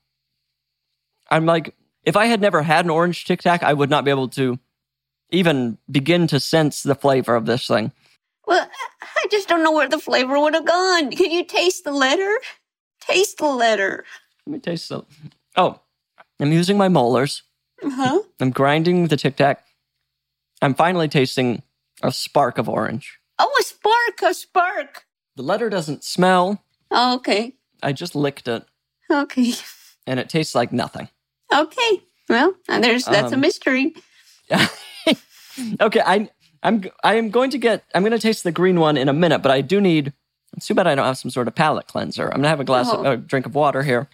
[1.30, 1.74] I'm like,
[2.04, 4.58] if I had never had an orange Tic Tac, I would not be able to
[5.30, 7.92] even begin to sense the flavor of this thing.
[8.46, 8.68] Well,
[9.02, 11.10] I just don't know where the flavor would have gone.
[11.12, 12.36] Can you taste the letter?
[13.00, 14.04] Taste the letter.
[14.46, 15.02] Let me taste the.
[15.56, 15.80] Oh,
[16.40, 17.42] I'm using my molars.
[17.82, 18.22] Uh-huh.
[18.40, 19.64] I'm grinding the Tic Tac.
[20.62, 21.62] I'm finally tasting
[22.02, 23.18] a spark of orange.
[23.38, 25.04] Oh, a spark, a spark.
[25.36, 26.62] The letter doesn't smell.
[26.90, 27.54] Oh, okay.
[27.82, 28.64] I just licked it,
[29.10, 29.52] Okay.
[30.06, 31.08] and it tastes like nothing.
[31.54, 32.02] Okay.
[32.28, 33.94] Well, there's that's a Um, mystery.
[35.80, 36.28] okay, I,
[36.62, 37.84] I'm I am going to get.
[37.94, 40.12] I'm going to taste the green one in a minute, but I do need.
[40.56, 42.24] It's too bad I don't have some sort of palate cleanser.
[42.24, 43.12] I'm going to have a glass, of, Oh.
[43.12, 44.08] a drink of water here.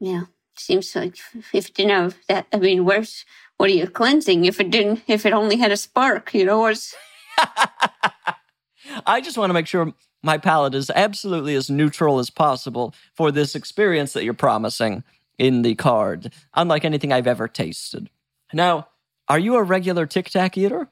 [0.00, 0.24] Yeah.
[0.56, 1.16] Seems like
[1.52, 3.24] if it didn't have that, I mean, where's
[3.56, 4.44] what are you cleansing?
[4.44, 6.94] If it didn't, if it only had a spark, you know, what's
[9.06, 9.92] I just want to make sure
[10.22, 15.04] my palate is absolutely as neutral as possible for this experience that you're promising
[15.38, 18.10] in the card, unlike anything I've ever tasted.
[18.52, 18.88] Now,
[19.28, 20.88] are you a regular Tic Tac eater?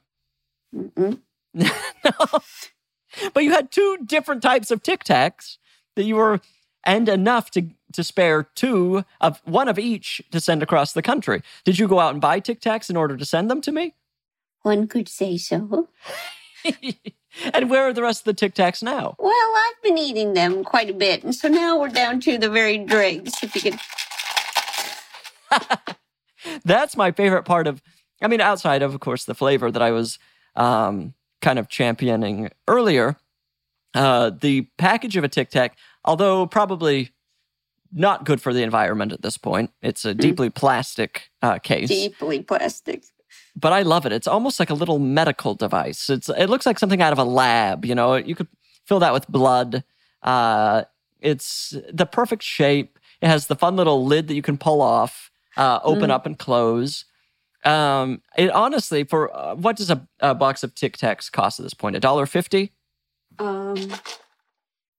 [0.74, 1.20] Mm-mm.
[1.54, 1.70] no.
[3.34, 5.58] But you had two different types of Tic Tacs
[5.96, 6.40] that you were,
[6.84, 11.42] and enough to, to spare two of one of each to send across the country.
[11.64, 13.94] Did you go out and buy Tic Tacs in order to send them to me?
[14.62, 15.88] one could say so.
[17.54, 19.14] and where are the rest of the Tic Tacs now?
[19.18, 22.50] Well, I've been eating them quite a bit, and so now we're down to the
[22.50, 23.32] very dregs.
[23.42, 23.80] If you could,
[26.64, 27.82] that's my favorite part of
[28.22, 30.18] i mean outside of of course the flavor that i was
[30.56, 33.16] um, kind of championing earlier
[33.94, 37.10] uh, the package of a tic tac although probably
[37.92, 42.40] not good for the environment at this point it's a deeply plastic uh, case deeply
[42.42, 43.04] plastic.
[43.56, 46.78] but i love it it's almost like a little medical device it's it looks like
[46.78, 48.46] something out of a lab you know you could
[48.90, 49.84] fill that with blood.
[50.20, 50.82] Uh,
[51.20, 52.98] it's the perfect shape.
[53.20, 56.36] It has the fun little lid that you can pull off, uh, open up and
[56.36, 57.04] close.
[57.64, 61.62] Um, it honestly, for uh, what does a, a box of Tic Tacs cost at
[61.62, 61.94] this point?
[61.94, 62.72] A dollar fifty,
[63.38, 63.76] Um,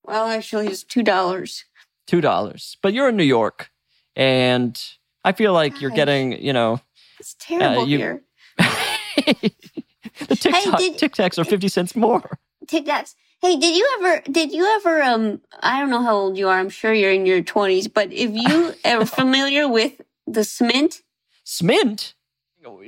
[0.03, 1.65] well, actually, it's two dollars.
[2.07, 2.77] two dollars.
[2.81, 3.69] But you're in New York,
[4.15, 4.79] and
[5.23, 6.79] I feel like you're getting, you know,
[7.19, 8.21] It's terrible you- here.
[8.57, 12.39] the Tic, Hey, did- Tic Tacs are fifty cents more.
[12.67, 13.15] Tic Tacs.
[13.41, 14.21] Hey, did you ever?
[14.31, 15.01] Did you ever?
[15.01, 16.59] Um, I don't know how old you are.
[16.59, 17.87] I'm sure you're in your twenties.
[17.87, 21.01] But if you are familiar with the Smint,
[21.45, 22.13] Smint.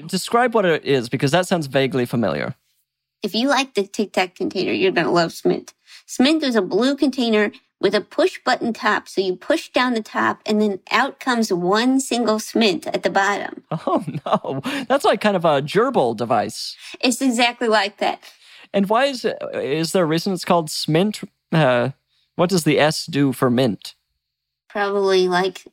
[0.06, 2.54] Describe what it is because that sounds vaguely familiar.
[3.24, 5.74] if you like the Tic Tac container, you're gonna love Smint.
[6.08, 9.08] Smint is a blue container with a push button top.
[9.08, 13.10] So you push down the top, and then out comes one single Smint at the
[13.10, 13.64] bottom.
[13.86, 16.76] Oh no, that's like kind of a gerbil device.
[17.02, 18.22] It's exactly like that.
[18.74, 19.38] And why is it?
[19.54, 21.28] Is there a reason it's called Smint?
[21.52, 21.90] Uh,
[22.36, 23.96] what does the S do for mint?
[24.70, 25.66] Probably like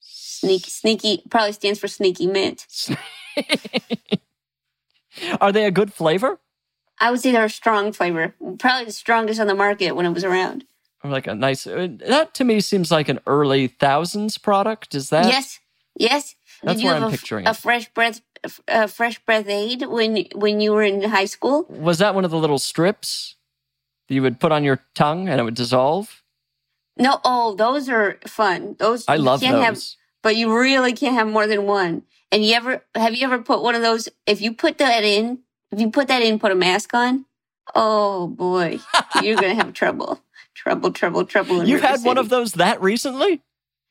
[0.00, 1.22] sneaky, sneaky.
[1.30, 2.66] Probably stands for sneaky mint.
[5.40, 6.40] Are they a good flavor?
[7.00, 8.34] I would say they're a strong flavor.
[8.58, 10.64] Probably the strongest on the market when it was around.
[11.04, 11.66] Or like a nice?
[11.66, 14.94] uh, That to me seems like an early thousands product.
[14.94, 15.26] Is that?
[15.26, 15.60] yes,
[15.96, 16.34] yes.
[16.62, 17.56] That's have I'm a, picturing a it.
[17.56, 18.20] fresh breath,
[18.66, 21.66] a fresh breath aid when when you were in high school?
[21.68, 23.36] Was that one of the little strips
[24.08, 26.22] that you would put on your tongue and it would dissolve?
[26.96, 28.74] No, oh, those are fun.
[28.80, 29.48] Those I you love those.
[29.50, 29.78] have,
[30.20, 32.02] but you really can't have more than one.
[32.32, 34.08] And you ever have you ever put one of those?
[34.26, 35.38] If you put that in,
[35.72, 37.24] if you put that in, put a mask on.
[37.74, 38.78] Oh boy,
[39.22, 40.20] you're gonna have trouble,
[40.54, 41.58] trouble, trouble, trouble.
[41.64, 43.42] You've River had one of those that recently?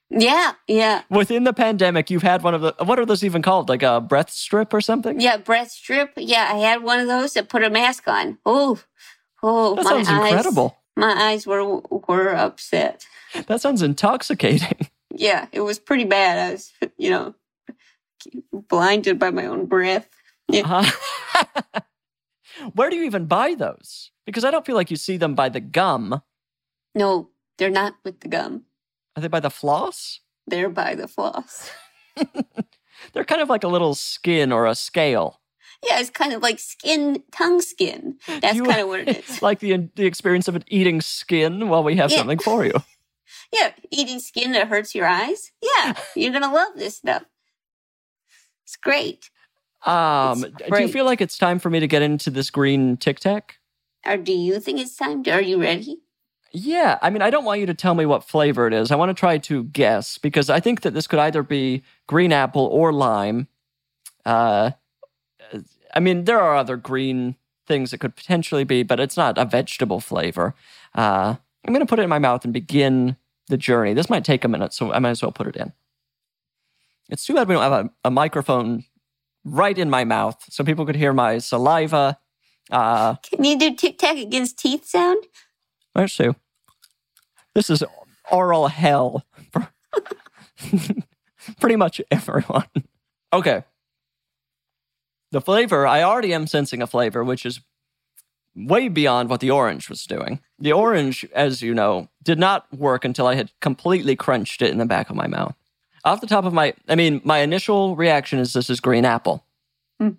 [0.10, 2.74] Yeah, yeah, Within the pandemic, you've had one of the.
[2.86, 3.68] What are those even called?
[3.68, 5.20] Like a breath strip or something?
[5.20, 5.36] yeah.
[5.36, 6.14] Breath strip.
[6.16, 8.38] Yeah, I had one of those that put a mask on.
[8.46, 8.80] Oh,
[9.44, 10.78] oh, That my sounds eyes, incredible.
[10.96, 13.06] My eyes were were upset.
[13.48, 14.88] That sounds intoxicating.
[15.20, 16.38] Yeah, it was pretty bad.
[16.38, 17.34] I was, you know,
[18.52, 20.08] blinded by my own breath.
[20.50, 20.84] Yeah.
[21.36, 21.80] Uh,
[22.74, 24.12] Where do you even buy those?
[24.26, 26.22] Because I don't feel like you see them by the gum.
[26.96, 28.64] No, they're not with the gum.
[29.16, 30.20] Are they by the floss?
[30.48, 31.70] They're by the floss.
[33.14, 35.40] They're kind of like a little skin or a scale.
[35.86, 38.18] Yeah, it's kind of like skin, tongue skin.
[38.42, 39.42] That's You- kind of what it is.
[39.42, 42.18] like the the experience of it eating skin while we have Yeah.
[42.18, 42.74] something for you.
[43.54, 45.52] Yeah, eating skin that hurts your eyes.
[45.62, 47.24] Yeah, you're gonna love this stuff.
[48.66, 49.30] It's great.
[49.88, 53.20] Um, do you feel like it's time for me to get into this green Tic
[53.20, 53.58] Tac?
[54.06, 55.24] Or do you think it's time?
[55.24, 56.00] To, are you ready?
[56.52, 58.92] Yeah, I mean, I don't want you to tell me what flavor it is.
[58.92, 62.34] I want to try to guess because I think that this could either be green
[62.34, 63.48] apple or lime.
[64.26, 64.72] Uh,
[65.94, 67.36] I mean, there are other green
[67.66, 70.56] things it could potentially be, but it's not a vegetable flavor.
[70.96, 71.36] Uh,
[71.66, 73.18] I'm going to put it in my mouth and begin
[73.48, 73.94] the journey.
[73.94, 75.74] This might take a minute, so I might as well put it in.
[77.10, 78.84] It's too bad we don't have a, a microphone
[79.48, 82.20] right in my mouth so people could hear my saliva.
[82.70, 85.24] Uh, Can you do tic tac against teeth sound?
[85.96, 86.30] Let's see.
[87.56, 87.84] This is
[88.32, 89.70] oral hell for
[91.60, 92.66] pretty much everyone.
[93.34, 93.64] Okay.
[95.32, 97.62] The flavor, I already am sensing a flavor, which is
[98.56, 100.40] way beyond what the orange was doing.
[100.60, 104.78] The orange, as you know, did not work until I had completely crunched it in
[104.78, 105.56] the back of my mouth.
[106.08, 109.44] Off the top of my, I mean, my initial reaction is this is green apple.
[110.00, 110.12] Hmm.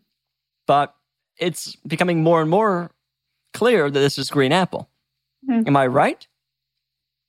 [0.66, 0.94] But
[1.38, 2.90] it's becoming more and more
[3.54, 4.90] clear that this is green apple.
[5.46, 5.62] Hmm.
[5.66, 6.26] Am I right?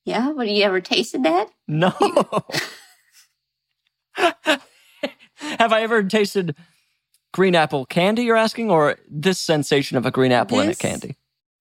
[0.03, 0.31] Yeah.
[0.31, 1.49] What have you ever tasted that?
[1.67, 1.93] No.
[5.35, 6.55] Have I ever tasted
[7.33, 11.15] green apple candy, you're asking, or this sensation of a green apple in a candy?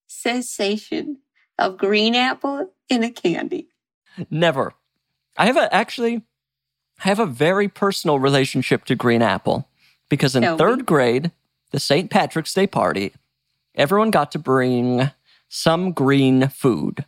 [0.08, 1.18] Sensation
[1.58, 3.68] of green apple in a candy.
[4.30, 4.74] Never.
[5.36, 6.22] I have a actually
[6.98, 9.68] have a very personal relationship to green apple
[10.08, 10.56] because in me.
[10.58, 11.30] third grade,
[11.70, 12.10] the St.
[12.10, 13.12] Patrick's Day party,
[13.74, 15.10] everyone got to bring
[15.48, 17.04] some green food.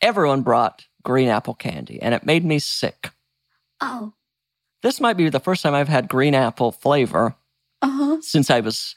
[0.00, 3.10] Everyone brought green apple candy, and it made me sick.
[3.80, 4.12] Oh.
[4.82, 7.34] This might be the first time I've had green apple flavor
[7.82, 8.16] Uh huh.
[8.20, 8.94] since I was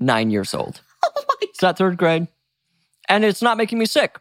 [0.00, 0.80] nine years old.
[1.04, 1.34] Oh my.
[1.42, 2.28] It's that third grade,
[3.08, 4.18] and it's not making me sick.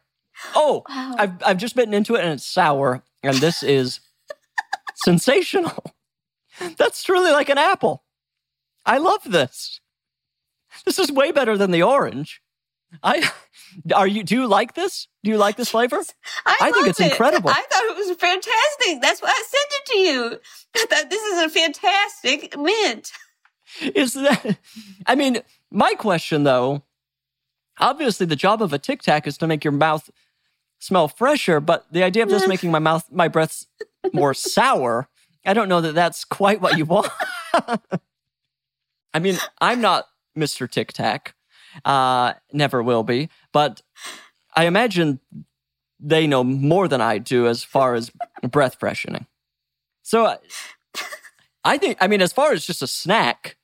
[0.56, 1.16] Oh, Wow.
[1.18, 4.00] I've I've just bitten into it and it's sour, and this is
[5.04, 5.96] sensational.
[6.78, 8.04] That's truly like an apple.
[8.86, 9.80] I love this.
[10.86, 12.42] This is way better than the orange.
[13.04, 13.30] I
[13.96, 14.24] are you?
[14.24, 15.08] Do you like this?
[15.24, 16.02] Do you like this flavor?
[16.46, 17.12] I, I think it's it.
[17.12, 17.50] incredible.
[17.50, 19.02] I thought it was fantastic.
[19.02, 20.40] That's why I sent it to you.
[20.76, 23.12] I thought this is a fantastic mint.
[23.96, 24.58] Is that?
[25.06, 25.42] I mean,
[25.72, 26.84] my question though.
[27.80, 30.10] obviously the job of a Tic Tac is to make your mouth
[30.80, 32.50] smell fresher, but the idea of this mm.
[32.50, 33.66] making my mouth, my breath
[34.14, 35.08] more sour,
[35.46, 37.10] I don't know that that's quite what you want.
[39.14, 40.70] I mean, I'm not Mr.
[40.70, 41.36] Tic Tac,
[41.86, 43.82] uh, never will be, but
[44.56, 45.20] I imagine
[46.00, 48.12] they know more than I do as far as
[48.50, 49.28] breath freshening.
[50.02, 50.38] So uh,
[51.64, 53.58] I think, I mean, as far as just a snack,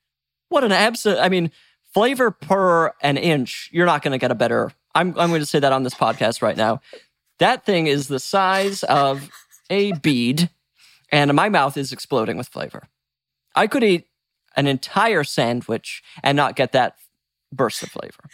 [0.49, 1.51] what an absolute, I mean,
[1.93, 4.71] flavor per an inch, you're not going to get a better.
[4.93, 6.81] I'm, I'm going to say that on this podcast right now.
[7.39, 9.29] That thing is the size of
[9.69, 10.49] a bead,
[11.11, 12.87] and my mouth is exploding with flavor.
[13.55, 14.07] I could eat
[14.55, 16.95] an entire sandwich and not get that
[17.51, 18.29] burst of flavor.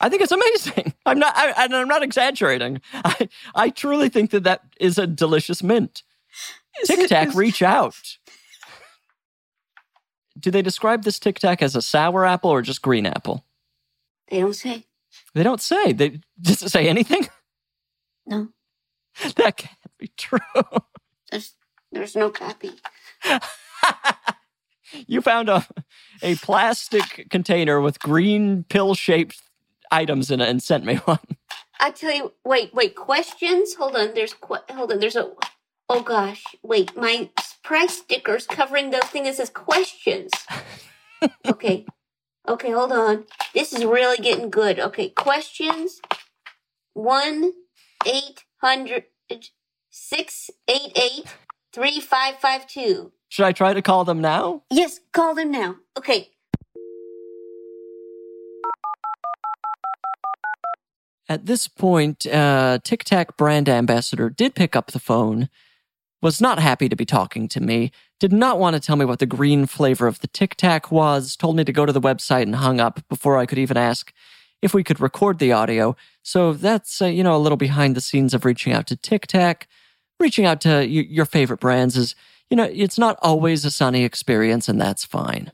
[0.00, 0.94] I think it's amazing.
[1.06, 2.80] I'm not, I, and I'm not exaggerating.
[2.92, 6.02] I, I truly think that that is a delicious mint.
[6.84, 8.18] Tic Tac, reach out.
[10.38, 13.44] Do they describe this Tic Tac as a sour apple or just green apple?
[14.28, 14.86] They don't say.
[15.34, 15.92] They don't say.
[15.92, 17.28] They does it say anything?
[18.26, 18.48] No.
[19.36, 19.62] That
[20.02, 20.38] be true.
[21.30, 21.54] There's
[21.92, 22.72] there's no copy.
[25.06, 25.66] you found a
[26.22, 29.40] a plastic container with green pill shaped
[29.90, 31.18] items in it and sent me one.
[31.80, 32.96] I tell you, wait, wait.
[32.96, 33.74] Questions?
[33.74, 34.14] Hold on.
[34.14, 34.98] There's que- hold on.
[34.98, 35.30] There's a.
[35.88, 36.96] Oh gosh, wait.
[36.96, 37.30] My
[37.62, 40.32] price sticker's covering the thing that says questions.
[41.46, 41.86] okay,
[42.48, 42.70] okay.
[42.70, 43.24] Hold on.
[43.54, 44.78] This is really getting good.
[44.78, 46.00] Okay, questions.
[46.94, 47.52] One
[48.06, 49.04] eight hundred
[49.94, 51.36] six eight eight
[51.72, 53.12] three five five two.
[53.28, 54.62] Should I try to call them now?
[54.70, 55.76] Yes, call them now.
[55.96, 56.30] Okay.
[61.28, 65.48] At this point, uh, Tic Tac brand ambassador did pick up the phone,
[66.20, 69.18] was not happy to be talking to me, did not want to tell me what
[69.18, 72.42] the green flavor of the Tic Tac was, told me to go to the website
[72.42, 74.12] and hung up before I could even ask
[74.60, 75.96] if we could record the audio.
[76.22, 79.26] So that's, uh, you know, a little behind the scenes of reaching out to Tic
[79.26, 79.68] Tac.
[80.22, 82.14] Reaching out to your favorite brands is,
[82.48, 85.50] you know, it's not always a sunny experience, and that's fine.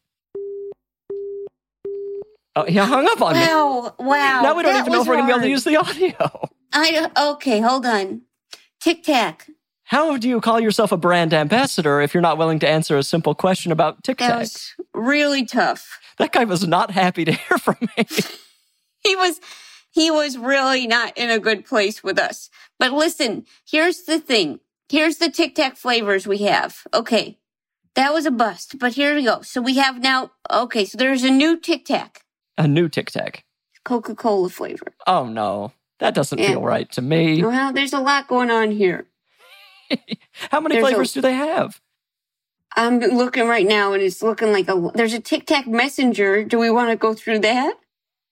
[2.54, 3.40] Oh, he hung up on me.
[3.40, 4.42] Wow, wow.
[4.42, 5.76] Now we don't that even know if we're going to be able to use the
[5.76, 6.48] audio.
[6.72, 8.22] I okay, hold on.
[8.78, 9.48] Tic Tac.
[9.84, 13.02] How do you call yourself a brand ambassador if you're not willing to answer a
[13.02, 14.38] simple question about Tic That Tac?
[14.40, 15.98] was really tough.
[16.18, 18.04] That guy was not happy to hear from me.
[19.04, 19.40] He was
[19.98, 22.50] he was really not in a good place with us.
[22.78, 24.60] But listen, here's the thing.
[24.88, 26.82] Here's the Tic Tac flavors we have.
[26.94, 27.38] Okay.
[27.94, 29.42] That was a bust, but here we go.
[29.42, 32.24] So we have now okay, so there's a new Tic Tac,
[32.56, 33.44] a new Tic Tac.
[33.84, 34.92] Coca-Cola flavor.
[35.06, 37.42] Oh no, that doesn't feel right to me.
[37.42, 39.06] Well, there's a lot going on here.
[40.52, 41.80] How many There's a- flavors do they have?
[42.76, 46.44] I'm looking right now and it's looking like a there's a Tic Tac messenger.
[46.44, 47.74] Do we want to go through that?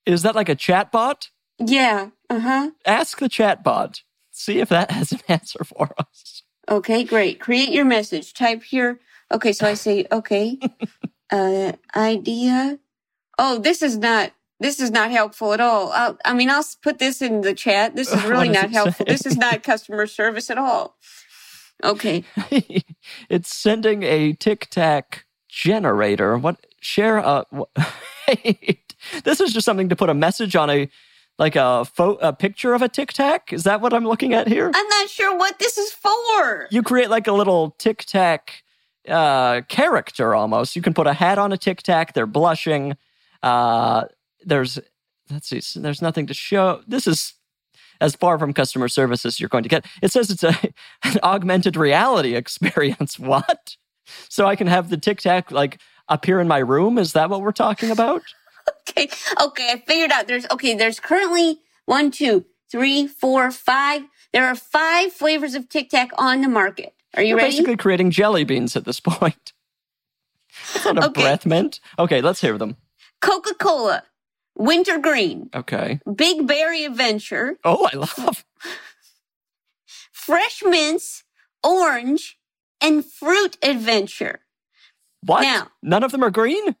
[0.05, 1.27] Is that like a chatbot?
[1.59, 2.09] Yeah.
[2.29, 2.71] Uh-huh.
[2.85, 4.01] Ask the chatbot.
[4.31, 6.43] See if that has an answer for us.
[6.69, 7.39] Okay, great.
[7.39, 8.33] Create your message.
[8.33, 8.99] Type here.
[9.31, 10.59] Okay, so I say, okay,
[11.31, 12.79] uh, idea.
[13.39, 15.91] Oh, this is not, this is not helpful at all.
[15.91, 17.95] I'll, I mean, I'll put this in the chat.
[17.95, 19.05] This is really not helpful.
[19.05, 19.11] say?
[19.11, 20.97] This is not customer service at all.
[21.83, 22.23] Okay.
[23.29, 26.37] it's sending a Tic Tac generator.
[26.37, 27.45] What share a?
[27.49, 27.69] What,
[29.23, 30.89] this is just something to put a message on a
[31.39, 33.53] like a pho- a picture of a Tic Tac.
[33.53, 34.71] Is that what I'm looking at here?
[34.73, 36.67] I'm not sure what this is for.
[36.71, 38.63] you create like a little Tic Tac
[39.07, 40.75] uh, character almost.
[40.75, 42.13] You can put a hat on a Tic Tac.
[42.13, 42.97] They're blushing.
[43.43, 44.05] Uh,
[44.45, 44.79] there's
[45.29, 45.61] let's see.
[45.79, 46.81] There's nothing to show.
[46.87, 47.33] This is
[47.99, 49.85] as far from customer service as you're going to get.
[50.01, 50.53] It says it's a
[51.03, 53.17] an augmented reality experience.
[53.27, 53.77] What?
[54.29, 56.97] So I can have the Tic Tac like appear in my room.
[56.97, 58.21] Is that what we're talking about?
[58.89, 59.09] Okay.
[59.41, 59.71] Okay.
[59.71, 64.03] I figured out there's, okay, there's currently one, two, three, four, five.
[64.33, 66.93] There are five flavors of Tic Tac on the market.
[67.15, 67.51] Are you You're ready?
[67.51, 69.53] basically creating jelly beans at this point.
[70.75, 71.21] It's not a Okay.
[71.21, 71.79] breath mint.
[71.97, 72.77] Okay, let's hear them.
[73.21, 74.03] Coca Cola,
[74.55, 75.99] Winter Green, Okay.
[76.15, 78.45] Big Berry Adventure, Oh, I love.
[80.11, 81.23] Fresh Mints,
[81.63, 82.37] Orange,
[82.81, 84.41] and Fruit Adventure.
[85.21, 85.41] What?
[85.41, 86.75] Now- None of them are green?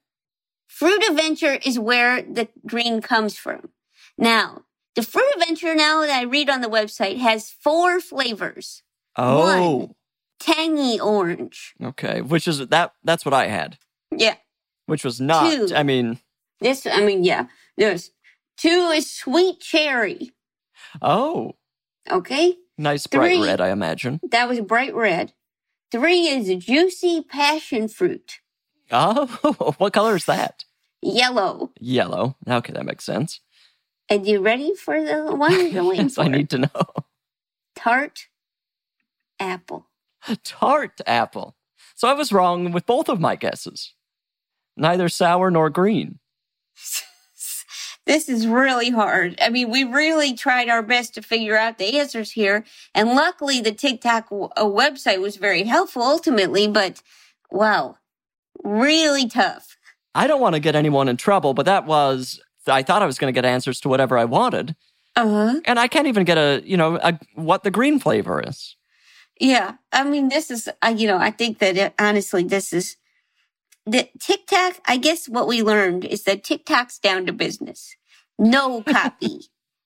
[0.77, 3.69] Fruit Adventure is where the green comes from.
[4.15, 4.61] Now,
[4.93, 8.83] the Fruit Adventure, now that I read on the website, has four flavors.
[9.15, 9.95] Oh.
[10.39, 11.73] Tangy orange.
[11.81, 12.21] Okay.
[12.21, 13.79] Which is that that's what I had.
[14.15, 14.35] Yeah.
[14.85, 15.75] Which was not Two.
[15.75, 16.19] I mean,
[16.59, 17.47] This, I mean, yeah.
[17.75, 18.11] There's
[18.55, 20.29] two is sweet cherry.
[21.01, 21.53] oh,
[22.07, 22.55] Okay.
[22.77, 23.47] nice bright Three.
[23.47, 24.19] red, I imagine.
[24.29, 25.33] That was bright red.
[25.91, 28.41] Three is juicy passion fruit.
[28.91, 29.25] Oh,
[29.79, 30.63] what color is that?
[31.01, 31.71] Yellow.
[31.79, 32.35] Yellow.
[32.47, 33.39] Okay, that makes sense.
[34.09, 36.21] And you ready for the one you're waiting yes, for?
[36.21, 36.85] I need to know.
[37.75, 38.27] tart
[39.39, 39.87] apple.
[40.43, 41.55] Tart apple.
[41.95, 43.93] So I was wrong with both of my guesses.
[44.75, 46.19] Neither sour nor green.
[48.05, 49.37] This is really hard.
[49.41, 52.63] I mean, we really tried our best to figure out the answers here.
[52.95, 57.01] And luckily, the Tic Tac w- uh, website was very helpful ultimately, but
[57.51, 57.97] wow,
[58.63, 59.76] really tough.
[60.17, 63.19] I don't want to get anyone in trouble, but that was, I thought I was
[63.19, 64.75] going to get answers to whatever I wanted.
[65.15, 65.61] Uh huh.
[65.65, 68.75] And I can't even get a, you know, a, what the green flavor is.
[69.39, 69.75] Yeah.
[69.91, 72.97] I mean, this is, uh, you know, I think that it, honestly, this is
[73.85, 74.81] the Tic Tac.
[74.87, 77.95] I guess what we learned is that Tic Tac's down to business.
[78.39, 79.41] No copy,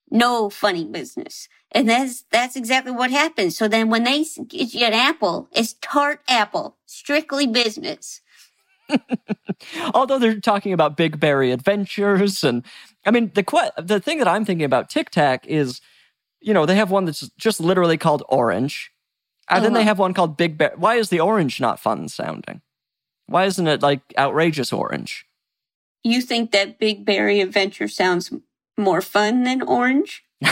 [0.09, 1.49] no funny business.
[1.73, 3.57] And that's, that's exactly what happens.
[3.57, 8.21] So then when they get you an apple, it's tart apple, strictly business.
[9.94, 12.64] Although they're talking about Big Berry Adventures, and
[13.06, 15.82] I mean the que- the thing that I'm thinking about Tic Tac is,
[16.42, 18.92] you know, they have one that's just literally called Orange,
[19.50, 19.88] and then they Uh-huh.
[19.89, 20.76] have one called Big Berry.
[20.76, 22.62] Why is the orange not fun sounding?
[23.28, 25.26] Why isn't it like outrageous orange?
[26.04, 28.32] You think that Big Berry Adventure sounds
[28.78, 30.24] more fun than orange?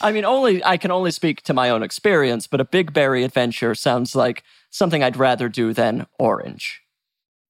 [0.00, 3.22] I mean, only I can only speak to my own experience, but a Big Berry
[3.24, 6.80] Adventure sounds like something I'd rather do than Orange.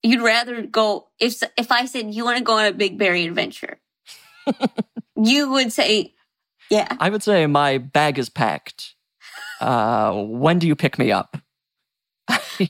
[0.03, 3.27] You'd rather go if if I said you want to go on a Big Berry
[3.27, 3.79] adventure,
[5.17, 6.15] you would say,
[6.71, 8.95] "Yeah." I would say my bag is packed.
[9.61, 11.37] Uh, when do you pick me up?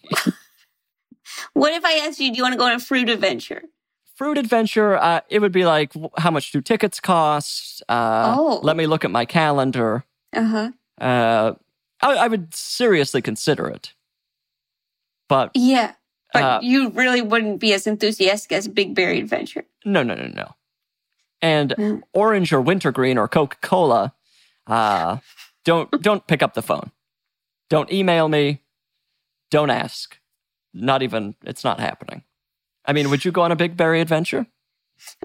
[1.52, 3.62] What if I asked you, "Do you want to go on a fruit adventure?"
[4.16, 8.60] fruit adventure uh, it would be like how much do tickets cost uh, Oh.
[8.62, 10.04] let me look at my calendar
[10.36, 10.70] Uh huh.
[11.00, 11.54] uh,
[12.02, 13.94] I, I would seriously consider it
[15.30, 15.94] but Yeah,
[16.34, 19.64] but Uh, you really wouldn't be as enthusiastic as Big Berry adventure.
[19.86, 20.54] no no no no
[21.40, 22.02] and Mm.
[22.12, 24.12] orange or wintergreen or coca-cola
[24.66, 25.16] uh,
[25.64, 26.90] don't don't pick up the phone
[27.70, 28.60] don't email me
[29.50, 30.18] don't ask
[30.74, 32.22] not even it's not happening
[32.84, 34.46] i mean would you go on a big berry adventure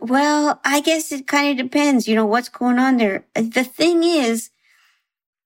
[0.02, 2.08] Well, I guess it kind of depends.
[2.08, 3.26] You know what's going on there.
[3.36, 4.50] The thing is,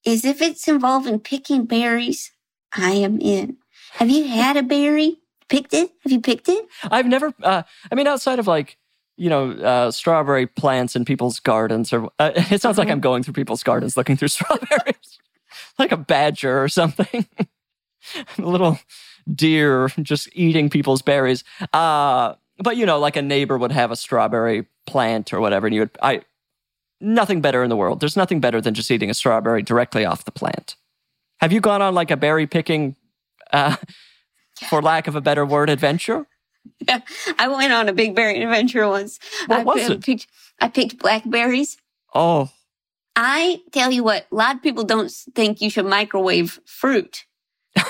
[0.05, 2.32] is if it's involving picking berries,
[2.72, 3.57] I am in.
[3.99, 5.19] Have you had a berry?
[5.49, 5.91] Picked it?
[6.03, 6.65] Have you picked it?
[6.89, 7.33] I've never.
[7.43, 8.77] Uh, I mean, outside of like
[9.17, 13.23] you know uh, strawberry plants in people's gardens, or uh, it sounds like I'm going
[13.23, 15.19] through people's gardens looking through strawberries,
[15.77, 17.27] like a badger or something.
[18.37, 18.79] a little
[19.35, 21.43] deer just eating people's berries.
[21.73, 25.73] Uh, but you know, like a neighbor would have a strawberry plant or whatever, and
[25.73, 25.97] you would.
[26.01, 26.21] I
[27.01, 27.99] nothing better in the world.
[27.99, 30.77] There's nothing better than just eating a strawberry directly off the plant.
[31.41, 32.95] Have you gone on like a berry picking?
[33.51, 33.75] Uh,
[34.69, 36.27] for lack of a better word, adventure?
[36.87, 37.01] Yeah,
[37.39, 39.19] I went on a big berry adventure once.
[39.47, 40.03] What I was it?
[40.03, 40.27] Picked,
[40.59, 41.77] I picked blackberries.
[42.13, 42.49] Oh,
[43.15, 47.25] I tell you what, a lot of people don't think you should microwave fruit.
[47.75, 47.85] but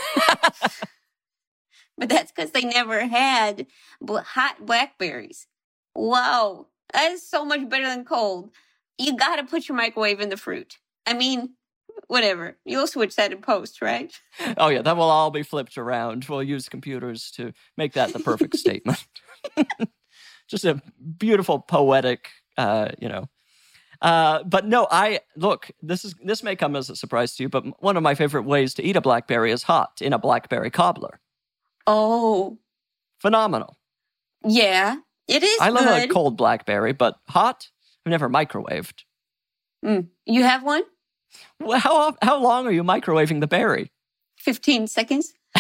[2.10, 3.68] that's because they never had
[4.08, 5.46] hot blackberries.
[5.94, 8.52] Wow, that is so much better than cold.
[8.98, 10.80] You got to put your microwave in the fruit.
[11.06, 11.52] I mean,
[12.08, 12.58] whatever.
[12.66, 14.12] You'll switch that in post, right?
[14.58, 16.26] Oh yeah, that will all be flipped around.
[16.30, 19.06] We'll use computers to make that the perfect statement.
[20.48, 20.82] Just a
[21.18, 23.30] beautiful poetic, uh, you know.
[24.02, 25.70] Uh, but no, I look.
[25.82, 28.44] This is this may come as a surprise to you, but one of my favorite
[28.44, 31.20] ways to eat a blackberry is hot in a blackberry cobbler.
[31.86, 32.58] Oh,
[33.20, 33.78] Phenomenal.
[34.46, 34.98] yeah.
[35.28, 36.10] It is I love good.
[36.10, 37.68] a cold blackberry, but hot.
[38.06, 39.04] I've never microwaved.
[39.86, 40.08] Mm.
[40.26, 40.82] You have one?
[41.60, 43.92] Well, how how long are you microwaving the berry?
[44.38, 45.34] 15 seconds?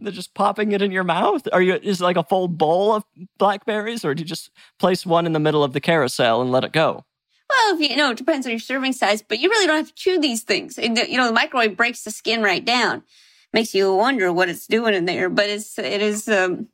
[0.00, 1.48] They're just popping it in your mouth?
[1.52, 3.04] Are you is it like a full bowl of
[3.36, 6.62] blackberries, or do you just place one in the middle of the carousel and let
[6.64, 7.04] it go?
[7.50, 9.78] Well, if you, you know, it depends on your serving size, but you really don't
[9.78, 10.78] have to chew these things.
[10.78, 13.02] You know, the microwave breaks the skin right down.
[13.52, 16.68] Makes you wonder what it's doing in there, but it's, it is, um,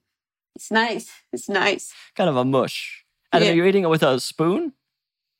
[0.57, 1.11] it's nice.
[1.32, 1.95] It's nice.
[2.16, 3.05] Kind of a mush.
[3.32, 3.53] And Yeah.
[3.53, 4.72] are you eating it with a spoon?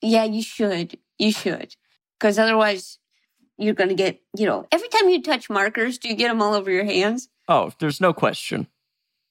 [0.01, 0.99] Yeah, you should.
[1.19, 1.75] You should.
[2.21, 2.99] Cause otherwise
[3.59, 6.43] you're going to get, you know, every time you touch markers, do you get them
[6.43, 7.29] all over your hands?
[7.49, 8.67] Oh, there's no question.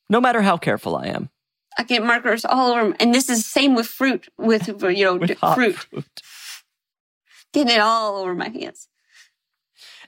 [0.10, 1.30] No matter how careful I am
[1.78, 2.96] I get markers all over 'em.
[3.00, 5.76] And this is the same with fruit, with, you know, with fruit.
[5.76, 6.22] fruit.
[7.52, 8.88] Getting it all over my hands.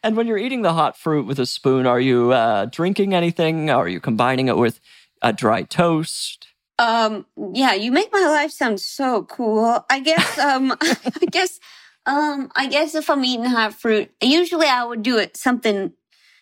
[0.03, 3.69] And when you're eating the hot fruit with a spoon, are you uh, drinking anything?
[3.69, 4.79] Are you combining it with
[5.21, 6.47] a dry toast?
[6.77, 9.83] Um, yeah, you make my life sound so cool.
[9.89, 11.59] I guess, um, I guess,
[12.05, 15.93] um, I guess if I'm eating hot fruit, usually I would do it something,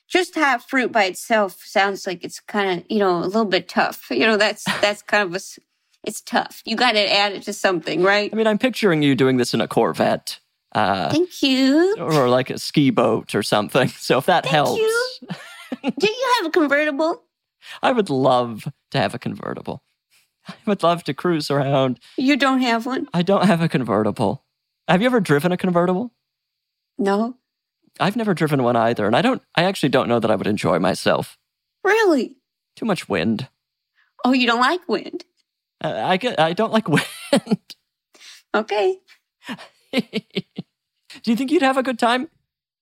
[0.07, 3.68] just hot fruit by itself sounds like it's kind of, you know, a little bit
[3.70, 4.07] tough.
[4.11, 5.59] You know, that's, that's kind of a, s-
[6.03, 6.61] it's tough.
[6.66, 8.30] You got to add it to something, right?
[8.32, 10.39] I mean, I'm picturing you doing this in a Corvette.
[10.74, 11.95] Uh, Thank you.
[11.99, 13.88] or like a ski boat or something.
[13.97, 15.18] So if that Thank helps, you.
[15.97, 17.24] Do you have a convertible?
[17.82, 19.84] I would love to have a convertible.
[20.49, 21.99] I would love to cruise around.
[22.18, 23.07] You don't have one?
[23.14, 24.43] I don't have a convertible.
[24.88, 26.13] Have you ever driven a convertible?
[26.97, 27.38] No.
[27.99, 29.41] I've never driven one either, and I don't.
[29.55, 31.38] I actually don't know that I would enjoy myself.
[31.84, 32.38] Really?
[32.75, 33.49] Too much wind.
[34.25, 35.25] Oh, you don't like wind?
[35.84, 36.39] Uh, I get.
[36.39, 37.75] I don't like wind.
[38.55, 38.99] Okay.
[39.93, 42.29] Do you think you'd have a good time?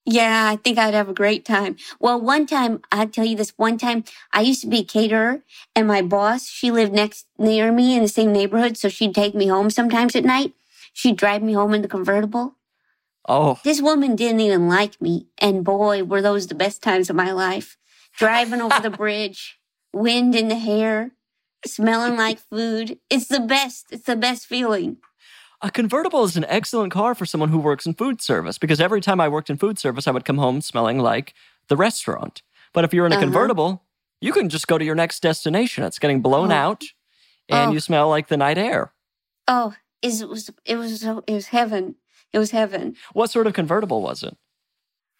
[0.06, 1.76] Yeah, I think I'd have a great time.
[2.00, 5.44] Well, one time, I'll tell you this one time, I used to be a caterer
[5.76, 8.78] and my boss, she lived next near me in the same neighborhood.
[8.78, 10.54] So she'd take me home sometimes at night.
[10.94, 12.56] She'd drive me home in the convertible.
[13.28, 15.28] Oh, This woman didn't even like me.
[15.38, 17.78] And boy, were those the best times of my life.
[18.18, 19.60] Driving over the bridge,
[19.94, 21.12] wind in the hair,
[21.66, 23.00] smelling like food.
[23.10, 23.88] It's the best.
[23.92, 24.98] It's the best feeling.
[25.62, 29.00] a convertible is an excellent car for someone who works in food service because every
[29.02, 31.34] time I worked in food service, I would come home smelling like
[31.68, 32.42] the restaurant.
[32.74, 33.26] But if you're in a Uh-huh.
[33.26, 33.84] convertible,
[34.20, 35.84] you can just go to your next destination.
[35.84, 36.56] It's getting blown Oh.
[36.56, 36.84] out,
[37.48, 37.74] and Oh.
[37.74, 38.94] you smell like the night air.
[39.48, 41.96] Oh, is- it was, it was, so- it was heaven.
[42.34, 42.96] It was heaven.
[43.14, 44.36] What sort of convertible was it?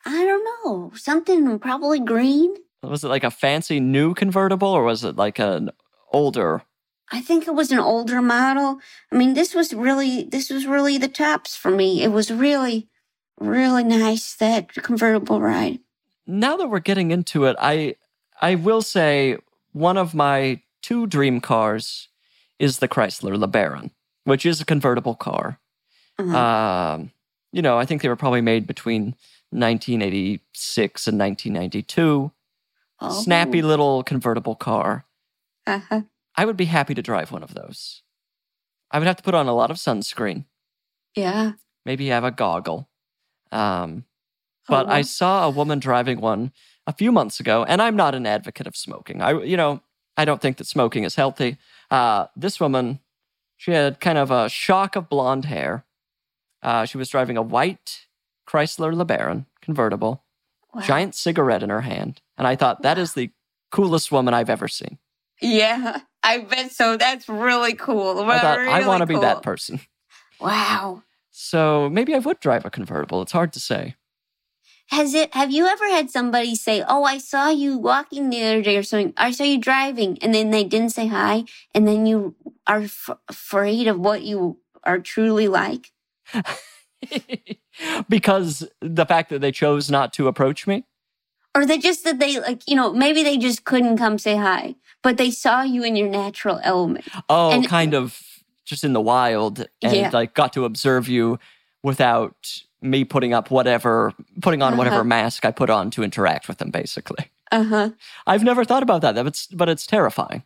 [0.06, 0.92] I don't know.
[0.96, 2.56] Something probably green.
[2.82, 5.70] Was it like a fancy new convertible, or was it like an
[6.12, 6.64] older?
[7.12, 8.80] I think it was an older model.
[9.12, 12.02] I mean, this was really, this was really the tops for me.
[12.02, 12.88] It was really,
[13.40, 15.80] really nice, that convertible ride.
[16.26, 17.96] Now that we're getting into it, I
[18.42, 19.38] I will say
[19.74, 22.08] one of my two dream cars
[22.58, 23.92] is the Chrysler LeBaron,
[24.24, 25.60] which is a convertible car.
[26.20, 26.38] Uh-huh.
[26.38, 27.12] Um,
[27.52, 29.16] you know, I think they were probably made between
[29.52, 32.32] 1986 and 1992.
[33.04, 33.22] Oh.
[33.24, 35.06] Snappy little convertible car.
[35.66, 36.02] Uh-huh.
[36.36, 38.04] I would be happy to drive one of those.
[38.92, 40.46] I would have to put on a lot of sunscreen,
[41.16, 41.54] Yeah.
[41.86, 42.90] maybe have a goggle.
[43.52, 44.06] Um,
[44.70, 46.52] Oh, but I saw a woman driving one
[46.86, 49.20] a few months ago, and I'm not an advocate of smoking.
[49.22, 49.82] I, you know,
[50.16, 51.58] I don't think that smoking is healthy.
[51.90, 53.00] Uh, this woman,
[53.62, 55.86] she had kind of a shock of blonde hair.
[56.64, 58.08] Uh, she was driving a white
[58.50, 60.24] Chrysler LeBaron convertible,
[60.74, 60.82] Wow.
[60.82, 63.30] giant cigarette in her hand, and I thought that is the
[63.72, 64.98] coolest woman I've ever seen.
[65.42, 66.98] Yeah, I bet so.
[66.98, 68.20] That's really cool.
[68.22, 69.80] I thought I Really want to be that person.
[70.40, 71.04] Wow.
[71.30, 73.22] So maybe I would drive a convertible.
[73.22, 73.96] It's hard to say.
[74.92, 78.62] Has it, have you ever had somebody say, Oh, I saw you walking the other
[78.62, 79.14] day or something.
[79.16, 80.18] I saw you driving.
[80.22, 81.46] And then they didn't say hi.
[81.74, 82.36] And then you
[82.68, 85.92] are f- afraid of what you are truly like.
[88.10, 90.86] because the fact that they chose not to approach me.
[91.56, 94.76] Or they just that they like, you know, maybe they just couldn't come say hi,
[95.04, 97.06] but they saw you in your natural element.
[97.28, 98.22] Oh, And- kind of
[98.66, 100.10] just in the wild and Yeah.
[100.14, 101.40] like got to observe you
[101.84, 102.36] without
[102.82, 105.04] me putting up whatever, putting on whatever Uh-huh.
[105.06, 107.30] mask I put on to interact with them, basically.
[107.52, 107.90] Uh huh.
[108.26, 110.44] I've never thought about that, but it's, but it's terrifying.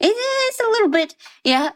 [0.00, 1.14] It is a little bit.
[1.44, 1.70] Yeah.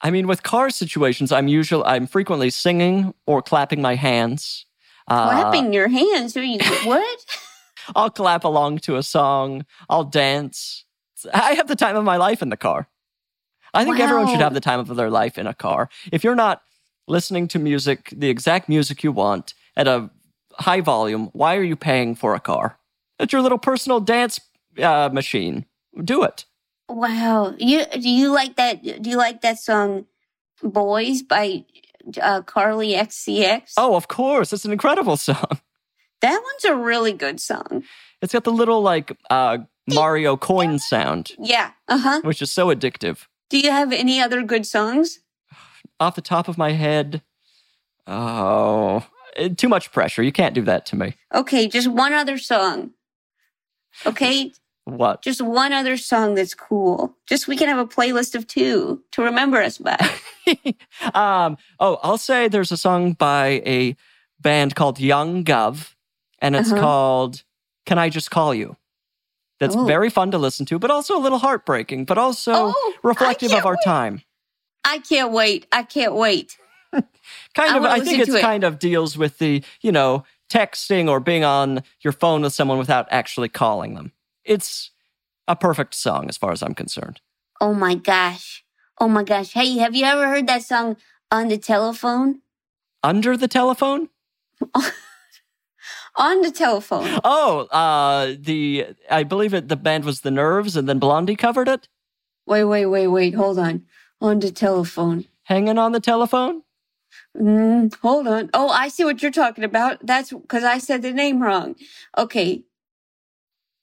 [0.00, 4.66] I mean, with car situations, I'm usually, I'm frequently singing or clapping my hands.
[5.08, 6.36] Uh, Clapping your hands.
[6.36, 7.18] Are you, what?
[7.94, 9.64] I'll clap along to a song.
[9.88, 10.84] I'll dance.
[11.32, 12.88] I have the time of my life in the car.
[13.72, 15.88] I think everyone should have the time of their life in a car.
[16.12, 16.62] If you're not
[17.06, 20.10] listening to music, the exact music you want at a
[20.54, 22.78] high volume, why are you paying for a car?
[23.18, 24.40] It's your little personal dance
[24.82, 25.66] uh, machine.
[26.02, 26.44] Do it.
[26.88, 27.54] Wow.
[27.58, 28.82] You do you like that?
[28.82, 30.06] Do you like that song,
[30.62, 31.64] "Boys" by
[32.20, 33.72] uh, Charli XCX?
[33.76, 34.52] Oh, of course.
[34.52, 35.60] It's an incredible song.
[36.20, 37.84] that one's a really good song.
[38.20, 39.58] It's got the little like uh,
[39.92, 41.70] Mario coin sound, Yeah.
[41.88, 42.20] Uh huh.
[42.24, 43.26] which is so addictive.
[43.50, 45.20] Do you have any other good songs?
[46.00, 47.22] Off the top of my head,
[48.06, 50.22] oh, eh, too much pressure.
[50.22, 51.14] You can't do that to me.
[51.34, 52.90] Okay, just one other song.
[54.06, 54.52] Okay,
[54.84, 55.22] What?
[55.22, 57.16] just one other song that's cool.
[57.26, 59.96] Just we can have a playlist of two to remember us by.
[61.14, 63.96] um, oh, I'll say there's a song by a
[64.40, 65.94] band called Young Guv,
[66.40, 66.80] and it's Uh-huh.
[66.80, 67.44] called
[67.86, 68.76] "Can I Just Call You."
[69.60, 69.86] That's Oh.
[69.86, 73.64] very fun to listen to, but also a little heartbreaking, but also Oh, reflective of
[73.64, 73.84] our wait.
[73.84, 74.22] time.
[74.84, 75.66] I can't wait.
[75.72, 76.58] I can't wait.
[76.92, 77.04] Kind
[77.58, 78.40] I of, I think it's it.
[78.40, 82.78] kind of deals with the you know texting or being on your phone with someone
[82.78, 84.12] without actually calling them.
[84.44, 84.90] It's
[85.48, 87.20] a perfect song as far as I'm concerned.
[87.60, 88.64] Oh my gosh.
[89.00, 89.52] Oh my gosh.
[89.52, 90.96] Hey, have you ever heard that song
[91.30, 92.42] on the telephone?
[93.02, 94.08] Under the telephone?
[96.16, 97.20] On the telephone.
[97.24, 99.68] Oh, uh, the I believe it.
[99.68, 101.88] The band was the Nerves, and then Blondie covered it.
[102.46, 103.34] Wait, wait, wait, wait.
[103.34, 103.82] Hold on.
[104.20, 105.26] On the telephone.
[105.44, 106.62] Hanging on the telephone?
[107.36, 108.50] Mm, hold on.
[108.54, 110.04] Oh, I see what you're talking about.
[110.04, 111.76] That's because I said the name wrong.
[112.16, 112.64] Okay.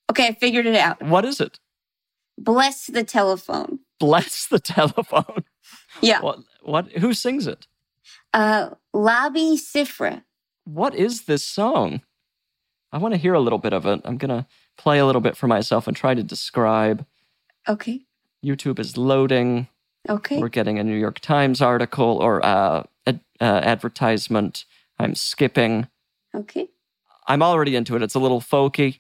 [0.10, 1.02] Okay, I figured it out.
[1.02, 1.60] What is it?
[2.38, 3.80] Bless the telephone.
[4.00, 5.44] Bless the telephone.
[6.02, 6.22] Yeah.
[6.22, 6.40] What?
[6.64, 6.92] What?
[6.94, 7.68] Who sings it?
[8.34, 10.24] Uh, Labi Siffre.
[10.64, 12.02] What is this song?
[12.92, 14.02] I want to hear a little bit of it.
[14.06, 17.06] I'm gonna play a little bit for myself and try to describe.
[17.68, 18.02] Okay.
[18.44, 19.68] YouTube is loading.
[20.10, 20.40] Okay.
[20.40, 24.66] We're getting a New York Times article or uh, ad- uh, advertisement.
[25.00, 25.88] I'm skipping.
[26.36, 26.70] Okay.
[27.28, 28.02] I'm already into it.
[28.02, 29.00] It's a little folky.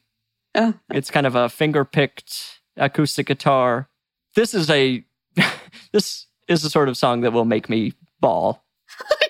[0.53, 3.89] Oh, It's kind of a finger picked acoustic guitar.
[4.35, 5.03] This is a
[5.91, 8.63] this is the sort of song that will make me ball.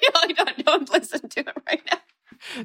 [0.03, 1.99] no, don't, don't listen to it right now.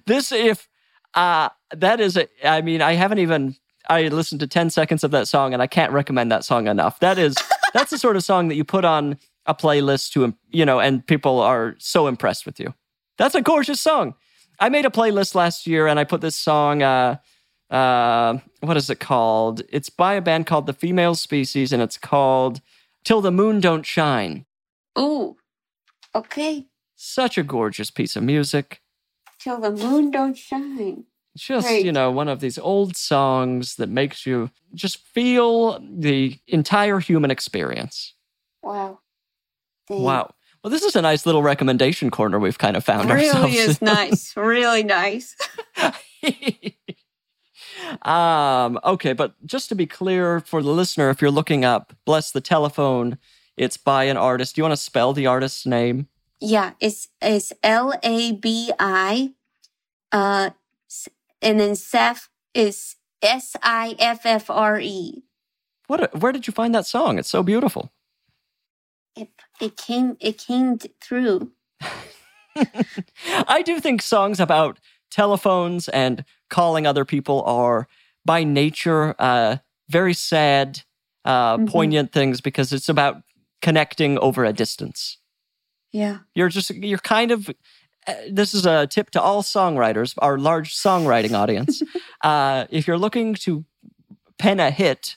[0.06, 0.68] This if
[1.14, 3.56] uh that is a I mean I haven't even
[3.88, 6.98] I listened to 10 seconds of that song and I can't recommend that song enough.
[7.00, 7.36] That is
[7.76, 11.06] that's the sort of song that you put on a playlist to you know and
[11.06, 12.74] people are so impressed with you.
[13.18, 14.14] That's a gorgeous song.
[14.58, 17.16] I made a playlist last year and I put this song uh
[17.70, 19.62] uh what is it called?
[19.68, 22.62] It's by a band called The Female Species and it's called
[23.04, 24.46] Till the Moon Don't Shine.
[24.98, 25.36] Ooh.
[26.14, 26.66] Okay.
[26.94, 28.80] Such a gorgeous piece of music.
[29.38, 31.04] Till the moon don't shine.
[31.36, 31.84] Just Right.
[31.84, 37.30] you know one of these old songs that makes you just feel the entire human
[37.30, 38.14] experience
[38.62, 38.98] Wow.
[39.88, 40.02] Dang.
[40.02, 40.34] wow
[40.64, 43.78] well this is a nice little recommendation corner we've kind of found Really ourselves is
[43.78, 43.84] in.
[43.86, 44.32] nice.
[44.36, 45.36] Really nice.
[48.02, 52.30] um okay but just to be clear for the listener if you're looking up bless
[52.30, 53.18] the telephone
[53.56, 56.08] it's by an artist do you want to spell the artist's name
[56.40, 59.32] Yeah, it's it's L A B I,
[60.12, 60.50] uh,
[61.42, 65.22] and then Siffre is S I F F R E.
[65.86, 67.92] what a- where did you find that song it's so beautiful
[69.16, 69.30] It
[69.60, 71.52] it came it came through.
[73.48, 74.78] I do think songs about
[75.10, 77.86] telephones and calling other people are
[78.24, 79.56] by nature uh,
[79.88, 80.82] very sad,
[81.24, 81.68] uh, Mhm.
[81.68, 83.22] poignant things because it's about
[83.62, 85.18] connecting over a distance.
[85.92, 86.18] Yeah.
[86.34, 87.48] You're just, you're kind of,
[88.30, 91.82] this is a tip to all songwriters, our large songwriting audience.
[92.22, 93.64] uh, if you're looking to
[94.38, 95.16] pen a hit,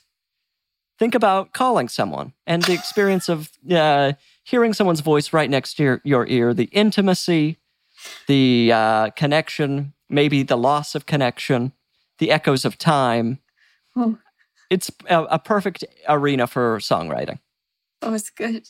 [0.98, 4.12] think about calling someone and the experience of uh,
[4.44, 7.58] hearing someone's voice right next to your, your ear, the intimacy,
[8.26, 11.72] the uh, connection, maybe the loss of connection,
[12.18, 13.38] the echoes of time.
[13.96, 14.18] Oh.
[14.68, 17.38] It's a, a perfect arena for songwriting.
[18.02, 18.66] Oh, it's good.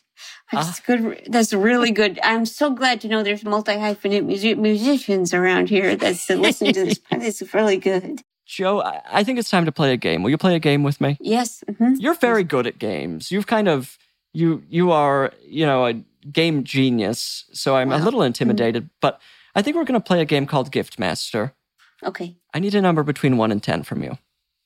[0.53, 0.62] Ah.
[0.64, 1.22] That's good.
[1.28, 2.18] That's really good.
[2.22, 6.72] I'm so glad to know there's multi hyphenate music- musicians around here that's to listen
[6.72, 7.01] to this.
[7.11, 8.22] This is really good.
[8.47, 10.22] Jo, I, I think it's time to play a game.
[10.24, 11.16] Will you play a game with me?
[11.20, 11.62] Yes.
[11.70, 11.95] mhm.
[12.01, 13.31] You're very good at games.
[13.31, 13.97] You've kind of
[14.33, 15.95] you you are you know a
[16.31, 17.45] game genius.
[17.53, 19.20] So I'm a little intimidated, but
[19.55, 21.55] I think we're going to play a game called Gift Master.
[22.03, 22.37] Okay.
[22.53, 24.18] I need a number between one and ten from you.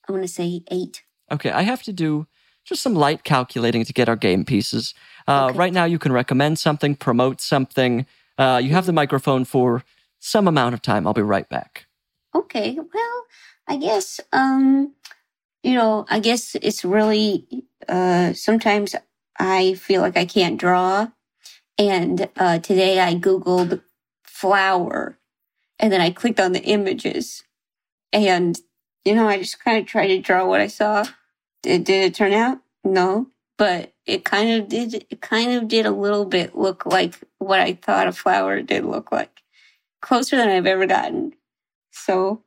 [0.08, 1.02] I want to say eight.
[1.30, 2.26] Okay, I have to do
[2.64, 4.94] just some light calculating to get our game pieces.
[5.28, 5.58] Uh, Okay.
[5.58, 8.06] Right now, you can recommend something, promote something.
[8.38, 9.84] Uh, you have the microphone for
[10.18, 11.06] some amount of time.
[11.06, 11.86] I'll be right back.
[12.34, 12.76] Okay.
[12.76, 13.24] Well,
[13.68, 14.92] I guess, um,
[15.62, 18.94] you know, I guess it's really, uh, sometimes
[19.38, 21.08] I feel like I can't draw.
[21.78, 23.82] And, uh, today I Googled
[24.22, 25.18] flower
[25.78, 27.42] and then I clicked on the images
[28.12, 28.58] and,
[29.04, 31.04] you know, I just kind of tried to draw what I saw.
[31.64, 32.58] Did, did it turn out?
[32.84, 37.18] No, but it kind of did, it kind of did a little bit look like
[37.38, 39.42] what I thought a flower did look like.
[40.02, 41.32] Closer than I've ever gotten.
[41.90, 42.42] So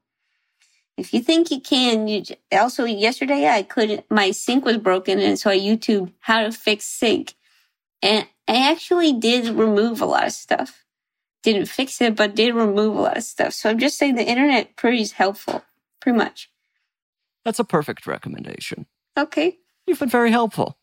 [0.97, 5.17] if you think you can, you j- also yesterday I couldn't, my sink was broken
[5.17, 7.33] and so I YouTube how to fix sink.
[8.03, 10.85] And I actually did remove a lot of stuff.
[11.41, 13.53] Didn't fix it, but did remove a lot of stuff.
[13.53, 15.63] So I'm just saying the internet pretty is helpful.
[16.01, 16.51] Pretty much.
[17.43, 18.85] That's a perfect recommendation.
[19.17, 19.57] Okay.
[19.85, 20.77] You've been very helpful.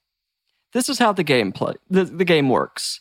[0.73, 3.01] This is how the game play the, the game works.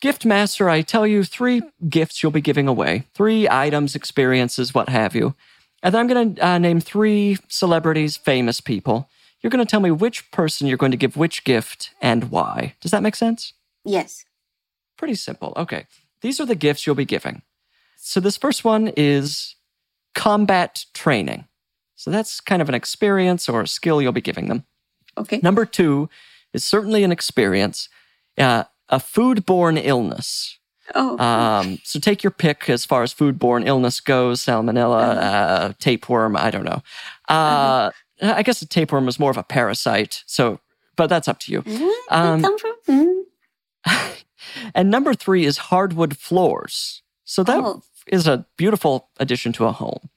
[0.00, 4.88] Gift Master, I tell you three gifts you'll be giving away, three items, experiences, what
[4.88, 5.34] have you.
[5.82, 9.10] And then I'm going to uh, name three celebrities, famous people.
[9.40, 12.74] You're going to tell me which person you're going to give which gift and why.
[12.80, 13.52] Does that make sense?
[13.84, 14.24] Yes.
[14.96, 15.52] Pretty simple.
[15.56, 15.86] Okay.
[16.22, 17.42] These are the gifts you'll be giving.
[17.96, 19.56] So this first one is
[20.14, 21.46] combat training.
[21.96, 24.64] So that's kind of an experience or a skill you'll be giving them.
[25.20, 25.40] Okay.
[25.42, 26.08] Number two
[26.52, 27.88] is certainly an experience,
[28.38, 30.58] uh, a foodborne illness.
[30.94, 36.36] Oh, Um, so take your pick as far as foodborne illness goes salmonella, uh, tapeworm,
[36.36, 36.82] I don't know.
[37.28, 37.90] Uh,
[38.20, 40.24] I guess a tapeworm is more of a parasite.
[40.26, 40.58] So,
[40.96, 41.62] but that's up to you.
[41.62, 42.74] Did um, come from?
[42.86, 43.20] Hmm?
[44.74, 47.02] and number three is hardwood floors.
[47.24, 48.32] So that is Oh.
[48.34, 50.08] a beautiful addition to a home.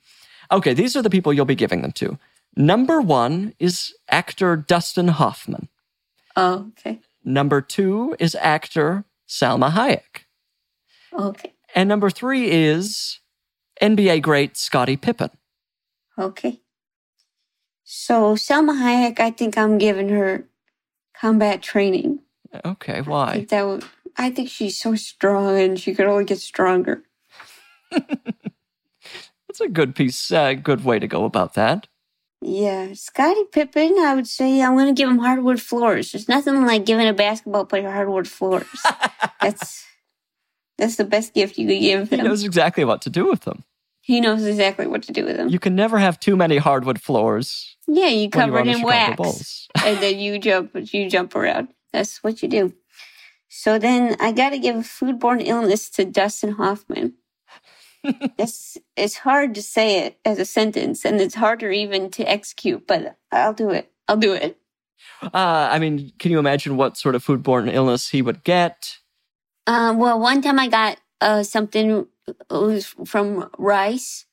[0.52, 2.18] Okay, these are the people you'll be giving them to.
[2.56, 5.70] Number one is actor Dustin Hoffman.
[6.36, 7.00] Oh, okay.
[7.24, 10.26] Number two is actor Salma Hayek.
[11.14, 11.54] Okay.
[11.76, 13.20] And number three is
[13.82, 15.30] NBA great Scottie Pippen.
[16.18, 16.62] Okay.
[17.84, 20.48] So Salma Hayek, I think I'm giving her
[21.16, 22.20] combat training.
[22.66, 23.34] Okay, I why?
[23.34, 23.84] think that would,
[24.18, 27.04] I think she's so strong and she could only get stronger.
[27.92, 31.88] That's a good piece, uh, good way to go about that.
[32.46, 36.12] Yeah, Scottie Pippen, I would say I'm going to give him hardwood floors.
[36.12, 38.68] There's nothing like giving a basketball player hardwood floors.
[39.42, 39.86] that's
[40.78, 42.20] that's the best gift you could give him.
[42.20, 43.64] He knows exactly what to do with them.
[44.02, 45.50] he knows exactly what to do with them.
[45.50, 47.78] You can never have too many hardwood floors.
[47.88, 50.72] yeah, you cover it in wax, and then you jump.
[50.76, 51.70] You jump around.
[51.94, 52.74] That's what you do.
[53.48, 57.14] So then I got to give a foodborne illness to Dustin Hoffman.
[58.04, 62.86] It's it's hard to say it as a sentence, and it's harder even to execute.
[62.88, 63.92] But I'll do it.
[64.08, 64.58] I'll do it.
[65.22, 68.98] Uh, I mean, can you imagine what sort of foodborne illness he would get?
[69.68, 72.08] Um, well, one time I got uh, something
[73.06, 74.26] from rice,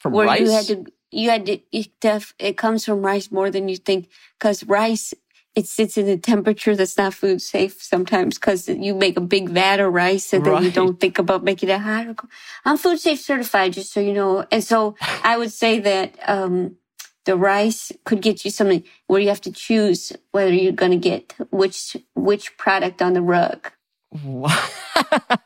[0.00, 0.40] From where rice?
[0.40, 4.08] you had to you had to it, it comes from rice more than you think
[4.38, 5.14] because rice
[5.54, 9.48] it sits in a temperature that's not food safe sometimes because you make a big
[9.50, 12.16] vat of rice and then you don't think about making it hot.
[12.64, 14.44] I'm food safe certified, just so you know.
[14.50, 16.76] And so I would say that um,
[17.24, 20.96] the rice could get you something where you have to choose whether you're going to
[20.96, 23.70] get which which product on the rug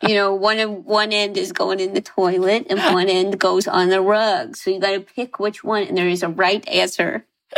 [0.03, 3.67] you know, one of one end is going in the toilet and one end goes
[3.67, 4.57] on the rug.
[4.57, 7.25] So you got to pick which one, and there is a right answer.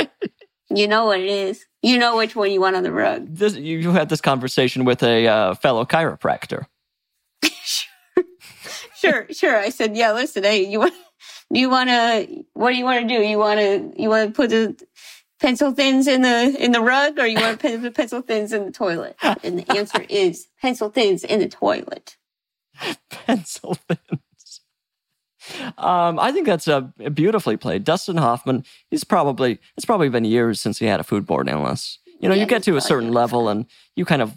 [0.74, 1.66] you know what it is.
[1.82, 3.26] You know which one you want on the rug.
[3.28, 6.66] this, you, you had this conversation with a uh, fellow chiropractor.
[9.00, 9.56] Sure, sure.
[9.56, 10.12] I said, yeah.
[10.12, 10.92] Listen, hey, you want?
[11.52, 12.44] Do you want to?
[12.52, 13.22] What do you want to do?
[13.22, 13.94] You want to?
[13.96, 14.76] You want to put the
[15.40, 18.52] pencil thins in the in the rug, or you want to put the pencil thins
[18.52, 19.16] in the toilet?
[19.42, 22.18] And the answer is pencil thins in the toilet.
[23.10, 24.20] Pencil thins.
[25.78, 26.82] Um, I think that's uh,
[27.12, 27.84] beautifully played.
[27.84, 31.98] Dustin Hoffman, he's probably, it's probably been years since he had a foodborne illness.
[32.20, 34.36] You know, Yeah, you get to a certain level and you kind of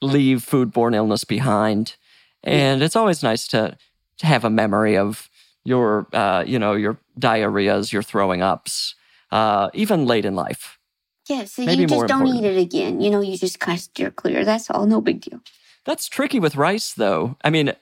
[0.00, 1.96] leave foodborne illness behind.
[2.42, 3.76] And it's always nice to,
[4.18, 5.28] to have a memory of
[5.64, 8.94] your, uh, you know, your diarrheas, your throwing ups,
[9.32, 10.78] uh, even late in life.
[11.28, 12.44] Yeah, so Maybe you just don't important.
[12.44, 13.00] eat it again.
[13.00, 14.44] You know, you just kind of steer clear.
[14.44, 14.84] That's all.
[14.86, 15.40] No big deal.
[15.86, 17.36] That's tricky with rice, though.
[17.42, 17.72] I mean,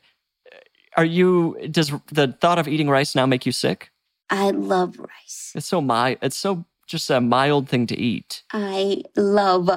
[0.97, 3.91] are you, does the thought of eating rice now make you sick?
[4.31, 5.53] I love rice.
[5.55, 6.19] It's so mild.
[6.23, 9.71] It's so just a mild thing to eat, I love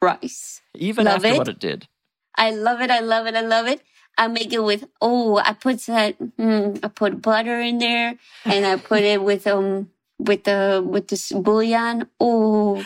[0.00, 0.60] rice.
[0.76, 1.38] even Love after it.
[1.38, 1.88] what it did.
[2.36, 2.90] I love it.
[2.90, 3.34] I love it.
[3.34, 3.82] I love it.
[4.18, 6.18] I make it with oh, I put that.
[6.38, 11.08] Mm, I put butter in there, and I put it with um with the with
[11.08, 12.08] this bouillon.
[12.20, 12.84] Oh,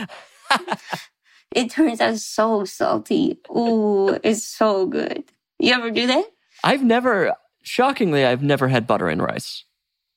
[1.54, 3.38] it turns out so salty.
[3.50, 5.24] Oh, it's so good.
[5.58, 6.24] You ever do that?
[6.64, 7.34] I've never,
[7.66, 9.64] shockingly, I've never had butter in rice.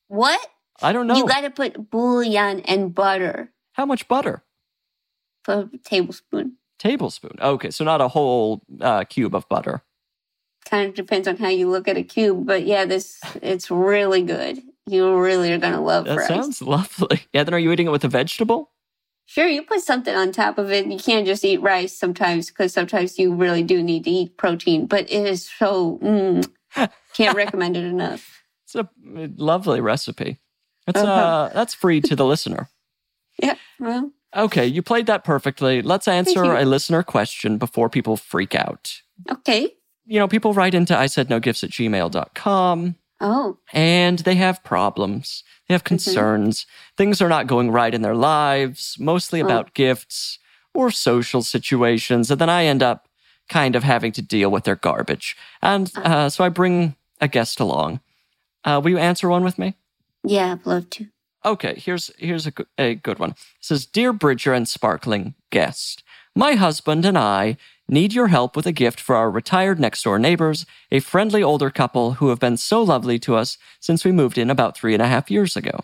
[0.08, 0.40] What?
[0.82, 4.42] I don't know You got to put bouillon and butter how much butter.
[5.44, 6.56] for a tablespoon.
[6.78, 7.36] Tablespoon.
[7.40, 9.82] Okay, so not a whole uh, cube of butter.
[10.64, 14.22] kind of depends on how you look at a cube, but yeah, this it's really
[14.22, 14.62] good.
[14.86, 17.20] You really are gonna love That sounds lovely.
[17.32, 17.44] Yeah.
[17.44, 18.70] Then are you eating it with a vegetable?
[19.26, 20.86] Sure, you put something on top of it.
[20.86, 24.86] You can't just eat rice sometimes because sometimes you really do need to eat protein.
[24.86, 26.48] But it is so mm,
[27.14, 28.36] can't recommend it enough.
[28.72, 28.88] It's a
[29.36, 30.38] lovely recipe.
[30.86, 31.10] It's Uh-huh.
[31.10, 32.68] uh, that's free to the listener.
[33.42, 35.82] Yeah, well, Okay, you played that perfectly.
[35.82, 39.00] Let's answer a listener question before people freak out.
[39.28, 39.74] okay.
[40.06, 44.62] You know, people write into I said no gifts at gmail.com Oh, and they have
[44.64, 45.42] problems.
[45.68, 46.64] They have concerns.
[46.96, 49.44] Things are not going right in their lives, mostly Oh.
[49.46, 50.38] about gifts
[50.74, 52.30] or social situations.
[52.30, 53.08] And then I end up
[53.50, 55.36] kind of having to deal with their garbage.
[55.60, 58.00] And uh, so I bring a guest along.
[58.64, 59.76] Uh, will you answer one with me?
[60.24, 61.06] yeah, I'd love to.
[61.44, 63.30] Okay, here's here's a, a good one.
[63.30, 66.02] It says, "Dear Bridger and sparkling guest,
[66.34, 67.56] my husband and I
[67.88, 71.70] need your help with a gift for our retired next door neighbors, a friendly older
[71.70, 75.02] couple who have been so lovely to us since we moved in about three and
[75.02, 75.80] a half years ago.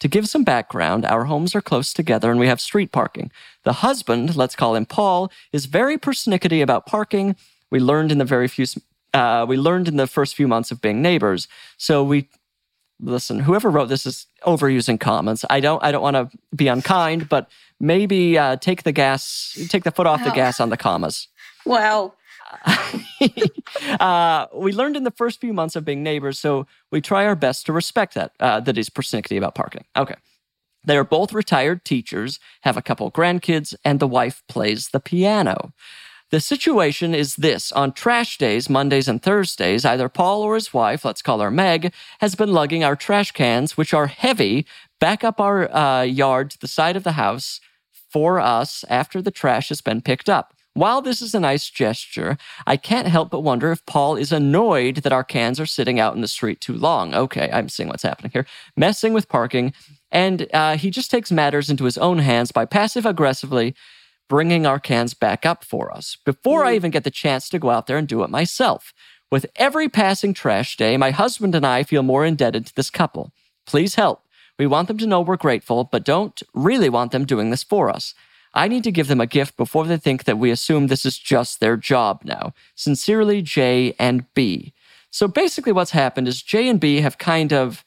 [0.00, 3.32] To give some background, our homes are close together and we have street parking.
[3.64, 7.34] The husband, let's call him Paul, is very persnickety about parking.
[7.70, 8.66] We learned in the very few
[9.14, 11.48] uh, we learned in the first few months of being neighbors.
[11.78, 12.28] So we
[13.00, 15.44] listen, whoever wrote this is overusing comments.
[15.50, 17.48] I don't I don't want to be unkind, but
[17.80, 21.28] maybe uh, take the gas, take the foot off the gas on the commas.
[21.66, 22.14] Wow.
[24.00, 27.36] uh, we learned in the first few months of being neighbors, so we try our
[27.36, 29.84] best to respect that, uh, that persnickety about parking.
[29.96, 30.14] Okay.
[30.84, 35.72] They are both retired teachers, have a couple grandkids, and the wife plays the piano.
[36.30, 41.04] The situation is this on trash days, Mondays and Thursdays, either Paul or his wife,
[41.04, 44.66] let's call her Meg, has been lugging our trash cans, which are heavy,
[45.00, 47.60] back up our uh, yard to the side of the house
[48.10, 50.52] for us after the trash has been picked up.
[50.74, 52.36] While this is a nice gesture,
[52.66, 56.14] I can't help but wonder if Paul is annoyed that our cans are sitting out
[56.14, 57.14] in the street too long.
[57.14, 58.46] Okay, I'm seeing what's happening here.
[58.76, 59.72] Messing with parking,
[60.12, 63.74] and uh, he just takes matters into his own hands by passive aggressively
[64.28, 67.70] bringing our cans back up for us before I even get the chance to go
[67.70, 68.92] out there and do it myself.
[69.30, 73.32] With every passing trash day, my husband and I feel more indebted to this couple.
[73.66, 74.22] Please help.
[74.58, 77.90] We want them to know we're grateful, but don't really want them doing this for
[77.90, 78.14] us.
[78.58, 81.16] I need to give them a gift before they think that we assume this is
[81.16, 82.52] just their job now.
[82.74, 84.72] Sincerely, J and B.
[85.10, 87.84] So basically, what's happened is J and B have kind of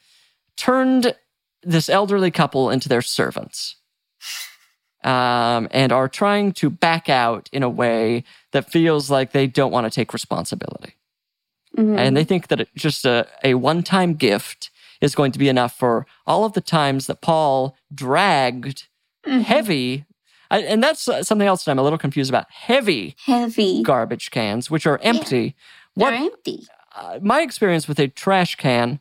[0.56, 1.14] turned
[1.62, 3.76] this elderly couple into their servants
[5.04, 9.72] um, and are trying to back out in a way that feels like they don't
[9.72, 10.94] want to take responsibility.
[11.78, 11.98] Mhm.
[11.98, 14.70] And they think that it, just a, a one time gift
[15.02, 18.88] is going to be enough for all of the times that Paul dragged
[19.26, 19.44] Mhm.
[19.44, 20.06] heavy,
[20.52, 23.82] I, and that's uh, something else that I'm a little confused about heavy Heavy.
[23.84, 25.56] garbage cans, which are empty.
[25.96, 26.68] They're What empty.
[26.96, 29.00] uh, my experience with a trash can,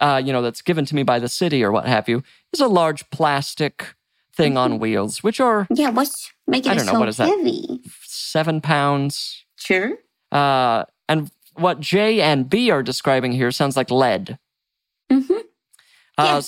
[0.00, 2.22] uh, you know, that's given to me by the city or what have you,
[2.52, 3.94] is a large plastic
[4.34, 7.16] thing on wheels, which are Yeah, what's making I it don't know, so what is
[7.16, 7.28] that?
[7.28, 7.80] heavy?
[8.04, 9.44] seven pounds.
[9.56, 9.92] Sure.
[10.30, 14.38] Uh, and what J and B are describing here sounds like lead.
[15.10, 15.32] Mm-hmm.
[16.18, 16.40] Uh, Yeah.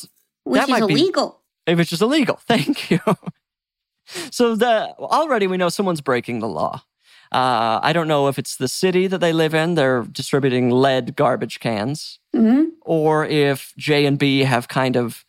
[0.44, 1.40] Which is might be- illegal.
[1.66, 2.38] which is illegal.
[2.46, 3.00] Thank you.
[4.30, 6.82] So the already we know someone's breaking the law.
[7.32, 11.14] Uh, I don't know if it's the city that they live in; they're distributing lead
[11.16, 15.24] garbage cans, hmm or if J and B have kind of,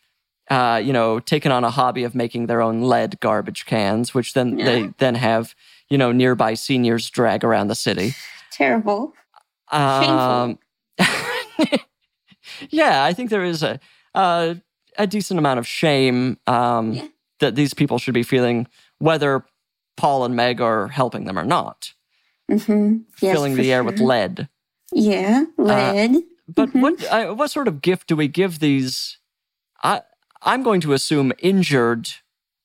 [0.50, 4.32] uh, you know, taken on a hobby of making their own lead garbage cans, which
[4.32, 4.64] then Yeah.
[4.64, 5.54] they then have,
[5.88, 8.14] you know, nearby seniors drag around the city.
[8.50, 9.12] Terrible.
[9.70, 10.58] Um,
[12.70, 13.78] yeah, I think there is a
[14.14, 14.54] uh,
[14.98, 17.06] a decent amount of shame um, Yeah.
[17.42, 18.66] That these people should be feeling,
[18.98, 19.44] whether
[19.98, 21.92] Paul and Meg are helping them or not,
[22.50, 24.48] hmm Yes, filling the air with lead.
[24.92, 26.24] Yeah, lead.
[26.48, 26.82] But Mhm.
[26.82, 29.18] what uh, what sort of gift do we give these?
[29.82, 30.02] I
[30.42, 32.08] I'm going to assume injured,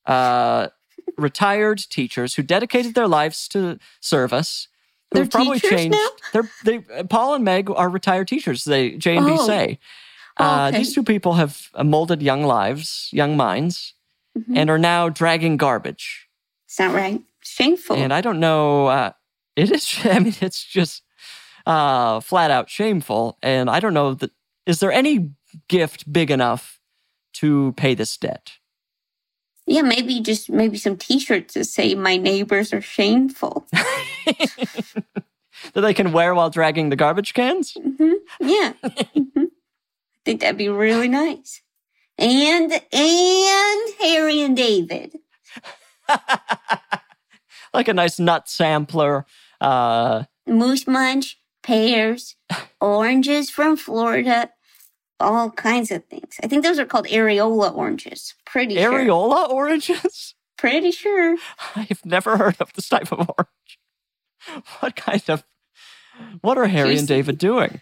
[0.06, 0.70] uh,
[1.18, 4.68] retired teachers who dedicated their lives to service.
[5.12, 5.94] They're Who've probably changed.
[5.94, 6.10] now?
[6.34, 6.80] They're they.
[7.06, 8.64] Paul and Meg are retired teachers.
[8.66, 9.48] They J and B Oh.
[9.48, 9.80] say.
[10.40, 10.80] Oh, Uh, okay.
[10.80, 13.94] These two people have molded young lives, young minds,
[14.38, 14.58] Mhm.
[14.58, 16.28] and are now dragging garbage.
[16.66, 17.22] It's not right.
[17.42, 17.96] Shameful.
[17.96, 18.88] And I don't know.
[18.88, 19.12] Uh,
[19.56, 20.00] it is.
[20.06, 21.04] I mean, it's just
[21.66, 23.38] uh, flat out shameful.
[23.42, 24.32] And I don't know that.
[24.66, 25.32] Is there any
[25.70, 26.80] gift big enough
[27.34, 28.52] to pay this debt?
[29.70, 33.68] yeah, maybe just maybe some T-shirts that say "My neighbors are shameful."
[35.74, 37.74] that they can wear while dragging the garbage cans?
[37.74, 39.48] hmm Yeah, Mhm.
[39.48, 41.62] I think that'd be really nice.
[42.18, 45.18] And and Harry and David.
[47.74, 49.26] like a nice nut sampler.
[49.62, 52.36] Uh, Moose Munch, pears,
[52.82, 54.50] oranges from Florida,
[55.20, 56.38] all kinds of things.
[56.44, 58.34] I think those are called areola oranges.
[58.46, 58.92] Pretty sure.
[58.92, 60.36] areola oranges?
[60.58, 61.38] Pretty sure.
[61.76, 63.80] I've never heard of this type of orange.
[64.80, 65.44] What kind of.
[66.42, 67.82] What are Harry and David doing?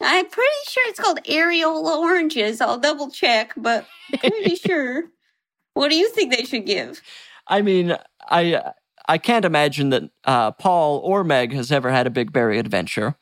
[0.00, 2.60] I'm pretty sure it's called areola oranges.
[2.60, 3.86] I'll double check, but
[4.18, 5.04] pretty sure.
[5.74, 7.00] What do you think they should give?
[7.48, 7.96] I mean,
[8.28, 8.72] I
[9.08, 13.14] I can't imagine that uh, Paul or Meg has ever had a big berry adventure.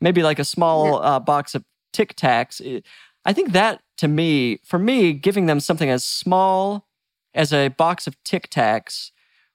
[0.00, 2.82] Maybe like a small uh, box of Tic Tacs.
[3.24, 6.86] I think that to me, for me, giving them something as small
[7.34, 9.10] as a box of Tic Tacs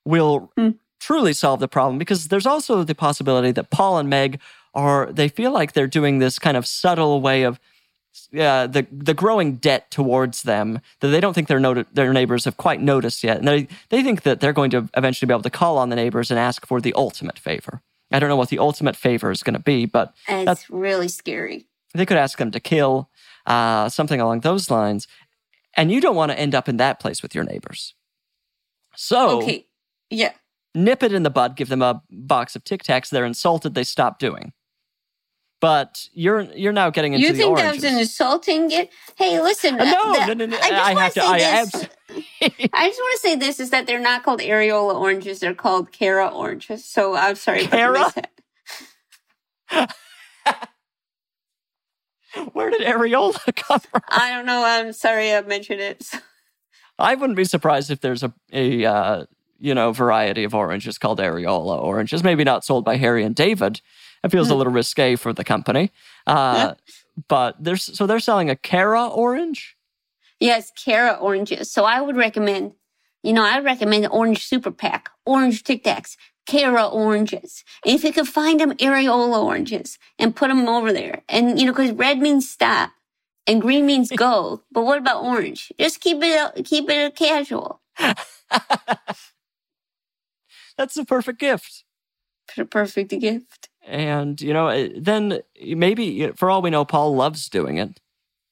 [0.06, 0.72] will Hmm.
[1.00, 4.40] truly solve the problem because there's also the possibility that Paul and Meg
[4.76, 7.60] are they feel like they're doing this kind of subtle way of
[8.38, 12.46] uh, the the growing debt towards them that they don't think their noti- their neighbors
[12.46, 15.42] have quite noticed yet, and they they think that they're going to eventually be able
[15.44, 17.82] to call on the neighbors and ask for the ultimate favor.
[18.12, 21.08] I don't know what the ultimate favor is going to be, but It's That's- really
[21.08, 21.66] scary.
[21.94, 23.10] they could ask them to kill
[23.46, 25.08] uh, something along those lines,
[25.76, 27.96] and you don't want to end up in that place with your neighbors.
[28.96, 29.66] So Okay.
[30.10, 30.32] Yeah.
[30.74, 33.10] nip it in the bud, give them a box of Tic Tacs.
[33.10, 33.74] They're insulted.
[33.76, 34.54] They stop doing.
[35.66, 37.26] But you're you're now getting into.
[37.26, 38.92] You the think that was an insulting get?
[39.16, 39.74] Hey, listen.
[39.82, 41.74] Uh, uh, no, the- no, no, no, I just I want have to I this.
[41.76, 41.90] abs-
[42.72, 45.40] I just want to say this is that they're not called areola oranges.
[45.40, 46.86] They're called Cara oranges.
[46.86, 47.66] So I'm sorry.
[47.66, 48.12] Cara?
[52.54, 54.02] Where did areola come from?
[54.10, 54.64] I don't know.
[54.64, 56.08] I'm sorry I mentioned it.
[57.00, 59.26] I wouldn't be surprised if there's a, a uh,
[59.58, 62.24] you know variety of oranges called areola oranges.
[62.24, 63.82] Maybe not sold by Harry and David.
[64.26, 65.92] It feels a little risque for the company.
[66.26, 66.74] Uh,
[67.28, 69.78] but there's so they're selling a Cara orange.
[70.40, 71.72] Yes, Cara oranges.
[71.72, 72.74] So I would recommend,
[73.24, 77.64] you know, I recommend orange super pack, orange Tic Tacs, Cara oranges.
[77.86, 81.22] If you could find them areola oranges and put them over there.
[81.30, 82.92] And, you know, cause red means stop
[83.48, 84.64] and green means go.
[84.72, 85.72] but what about orange?
[85.80, 87.80] Just keep it, keep it casual.
[90.78, 91.84] That's the perfect gift.
[92.48, 93.70] Per- Perfect gift.
[93.86, 98.00] And, you know, eh, then maybe for all we know, Paul loves doing it.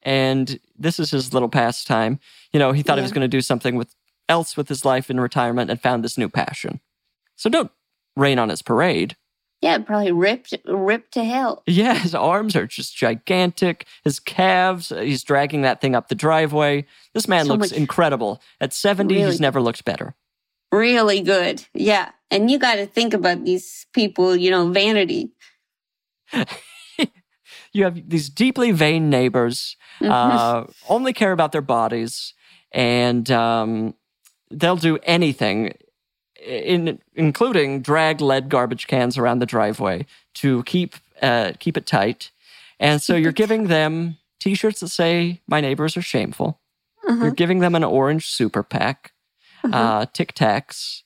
[0.04, 2.20] And this is his little pastime.
[2.52, 3.96] You know, he thought he was going to do something with
[4.30, 6.80] else with his life in retirement and found this new passion.
[7.36, 7.72] So don't
[8.16, 9.16] rain on his parade.
[9.62, 11.64] Yeah, probably ripped, ripped to hell.
[11.66, 13.86] Yeah, his arms are just gigantic.
[14.04, 16.86] His calves, uh, he's dragging that thing up the driveway.
[17.14, 18.42] This man So looks much- incredible.
[18.60, 20.16] At 70, Really he's never looked better.
[20.72, 21.66] Really good.
[21.74, 22.12] Yeah.
[22.34, 25.32] And you got to think about these people, you know, vanity.
[27.76, 30.12] You have these deeply vain neighbors, Mm-hmm.
[30.12, 32.34] uh, only care about their bodies,
[32.72, 33.94] and um,
[34.52, 35.74] they'll do anything,
[36.44, 40.06] in including drag lead garbage cans around the driveway
[40.36, 42.32] to keep uh, keep it tight.
[42.80, 46.60] And so you're giving them T-shirts that say "My neighbors are shameful."
[47.08, 47.26] Uh-huh.
[47.26, 49.14] You're giving them an orange super pack,
[49.64, 51.03] uh, Tic Tacs.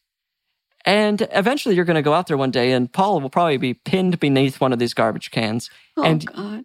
[0.88, 3.74] And eventually you're going to go out there one day and Paul will probably be
[3.76, 5.70] pinned beneath one of these garbage cans.
[5.98, 6.64] Oh, and God.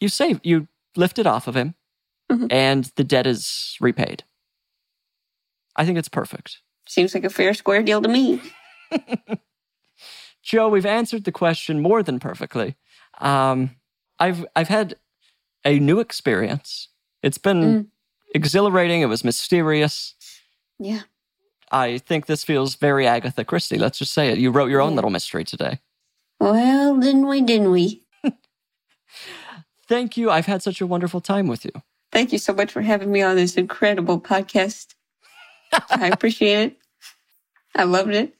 [0.00, 0.66] you save, you
[0.96, 1.74] lift it off of him
[2.30, 2.48] Mhm.
[2.52, 4.24] and the debt is repaid.
[5.76, 6.58] I think it's perfect.
[6.88, 8.42] Seems like a fair square deal to me.
[10.42, 12.74] Jo, we've answered the question more than perfectly.
[13.20, 13.76] Um,
[14.18, 14.94] I've I've had
[15.64, 16.88] a new experience.
[17.22, 17.90] It's been
[18.34, 19.02] exhilarating.
[19.02, 20.14] It was mysterious.
[20.78, 21.02] Yeah.
[21.70, 23.78] I think this feels very Agatha Christie.
[23.78, 24.38] Let's just say it.
[24.38, 25.78] You wrote your own little mystery today.
[26.40, 27.42] Well, didn't we?
[27.42, 28.02] Didn't we?
[29.88, 30.30] Thank you.
[30.30, 31.72] I've had such a wonderful time with you.
[32.12, 34.94] Thank you so much for having me on this incredible podcast.
[35.90, 36.78] I appreciate it.
[37.74, 38.34] I loved it.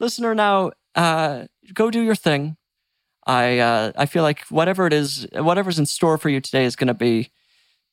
[0.00, 2.56] Listener, now uh, go do your thing.
[3.26, 6.76] I uh, I feel like whatever it is, whatever's in store for you today is
[6.76, 7.30] going to be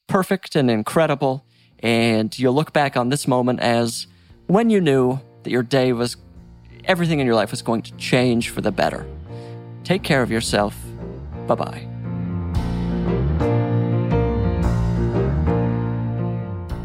[0.07, 1.45] perfect and incredible,
[1.79, 4.07] and you'll look back on this moment as
[4.51, 6.17] when you knew that your day was
[6.83, 9.05] everything in your life was going to change for the better.
[9.85, 10.77] Take care of yourself.
[11.47, 11.87] Bye bye.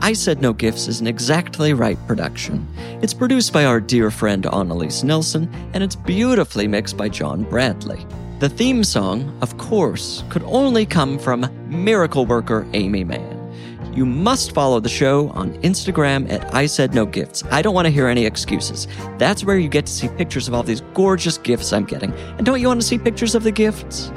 [0.00, 2.68] I Said No Gifts is an exactly right production.
[3.02, 8.06] It's produced by our dear friend Annalise Nelson, and it's beautifully mixed by John Bradley.
[8.38, 13.35] The theme song, of course, could only come from miracle worker Aimee Mann.
[13.96, 17.42] You must follow the show on Instagram at I Said No Gifts.
[17.50, 18.86] I don't want to hear any excuses.
[19.16, 22.12] That's where you get to see pictures of all these gorgeous gifts I'm getting.
[22.36, 24.12] And don't you want to see pictures of the gifts?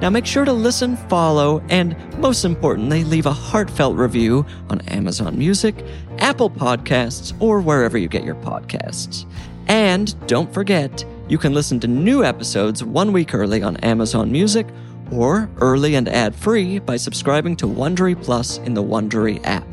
[0.00, 5.36] Now make sure to listen, follow, and most importantly, leave a heartfelt review on Amazon
[5.36, 5.84] Music,
[6.18, 9.26] Apple Podcasts, or wherever you get your podcasts.
[9.66, 14.68] And don't forget, you can listen to new episodes one week early on Amazon Music
[15.14, 19.64] or early and ad-free by subscribing to Wondery Plus in the Wondery app.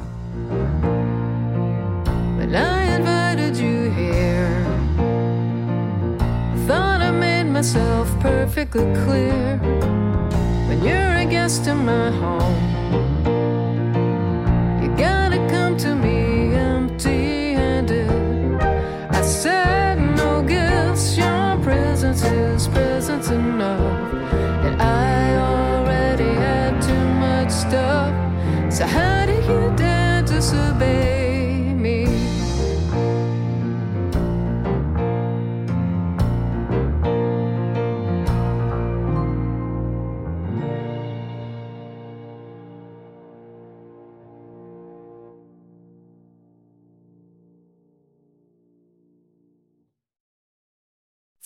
[2.37, 4.63] When I invited you here,
[6.67, 9.57] thought I made myself perfectly clear.
[10.67, 13.23] When you're a guest in my home,
[14.81, 18.09] you gotta come to me empty handed.
[19.09, 24.13] I said no gifts, your presence is presence enough.
[24.63, 25.10] And I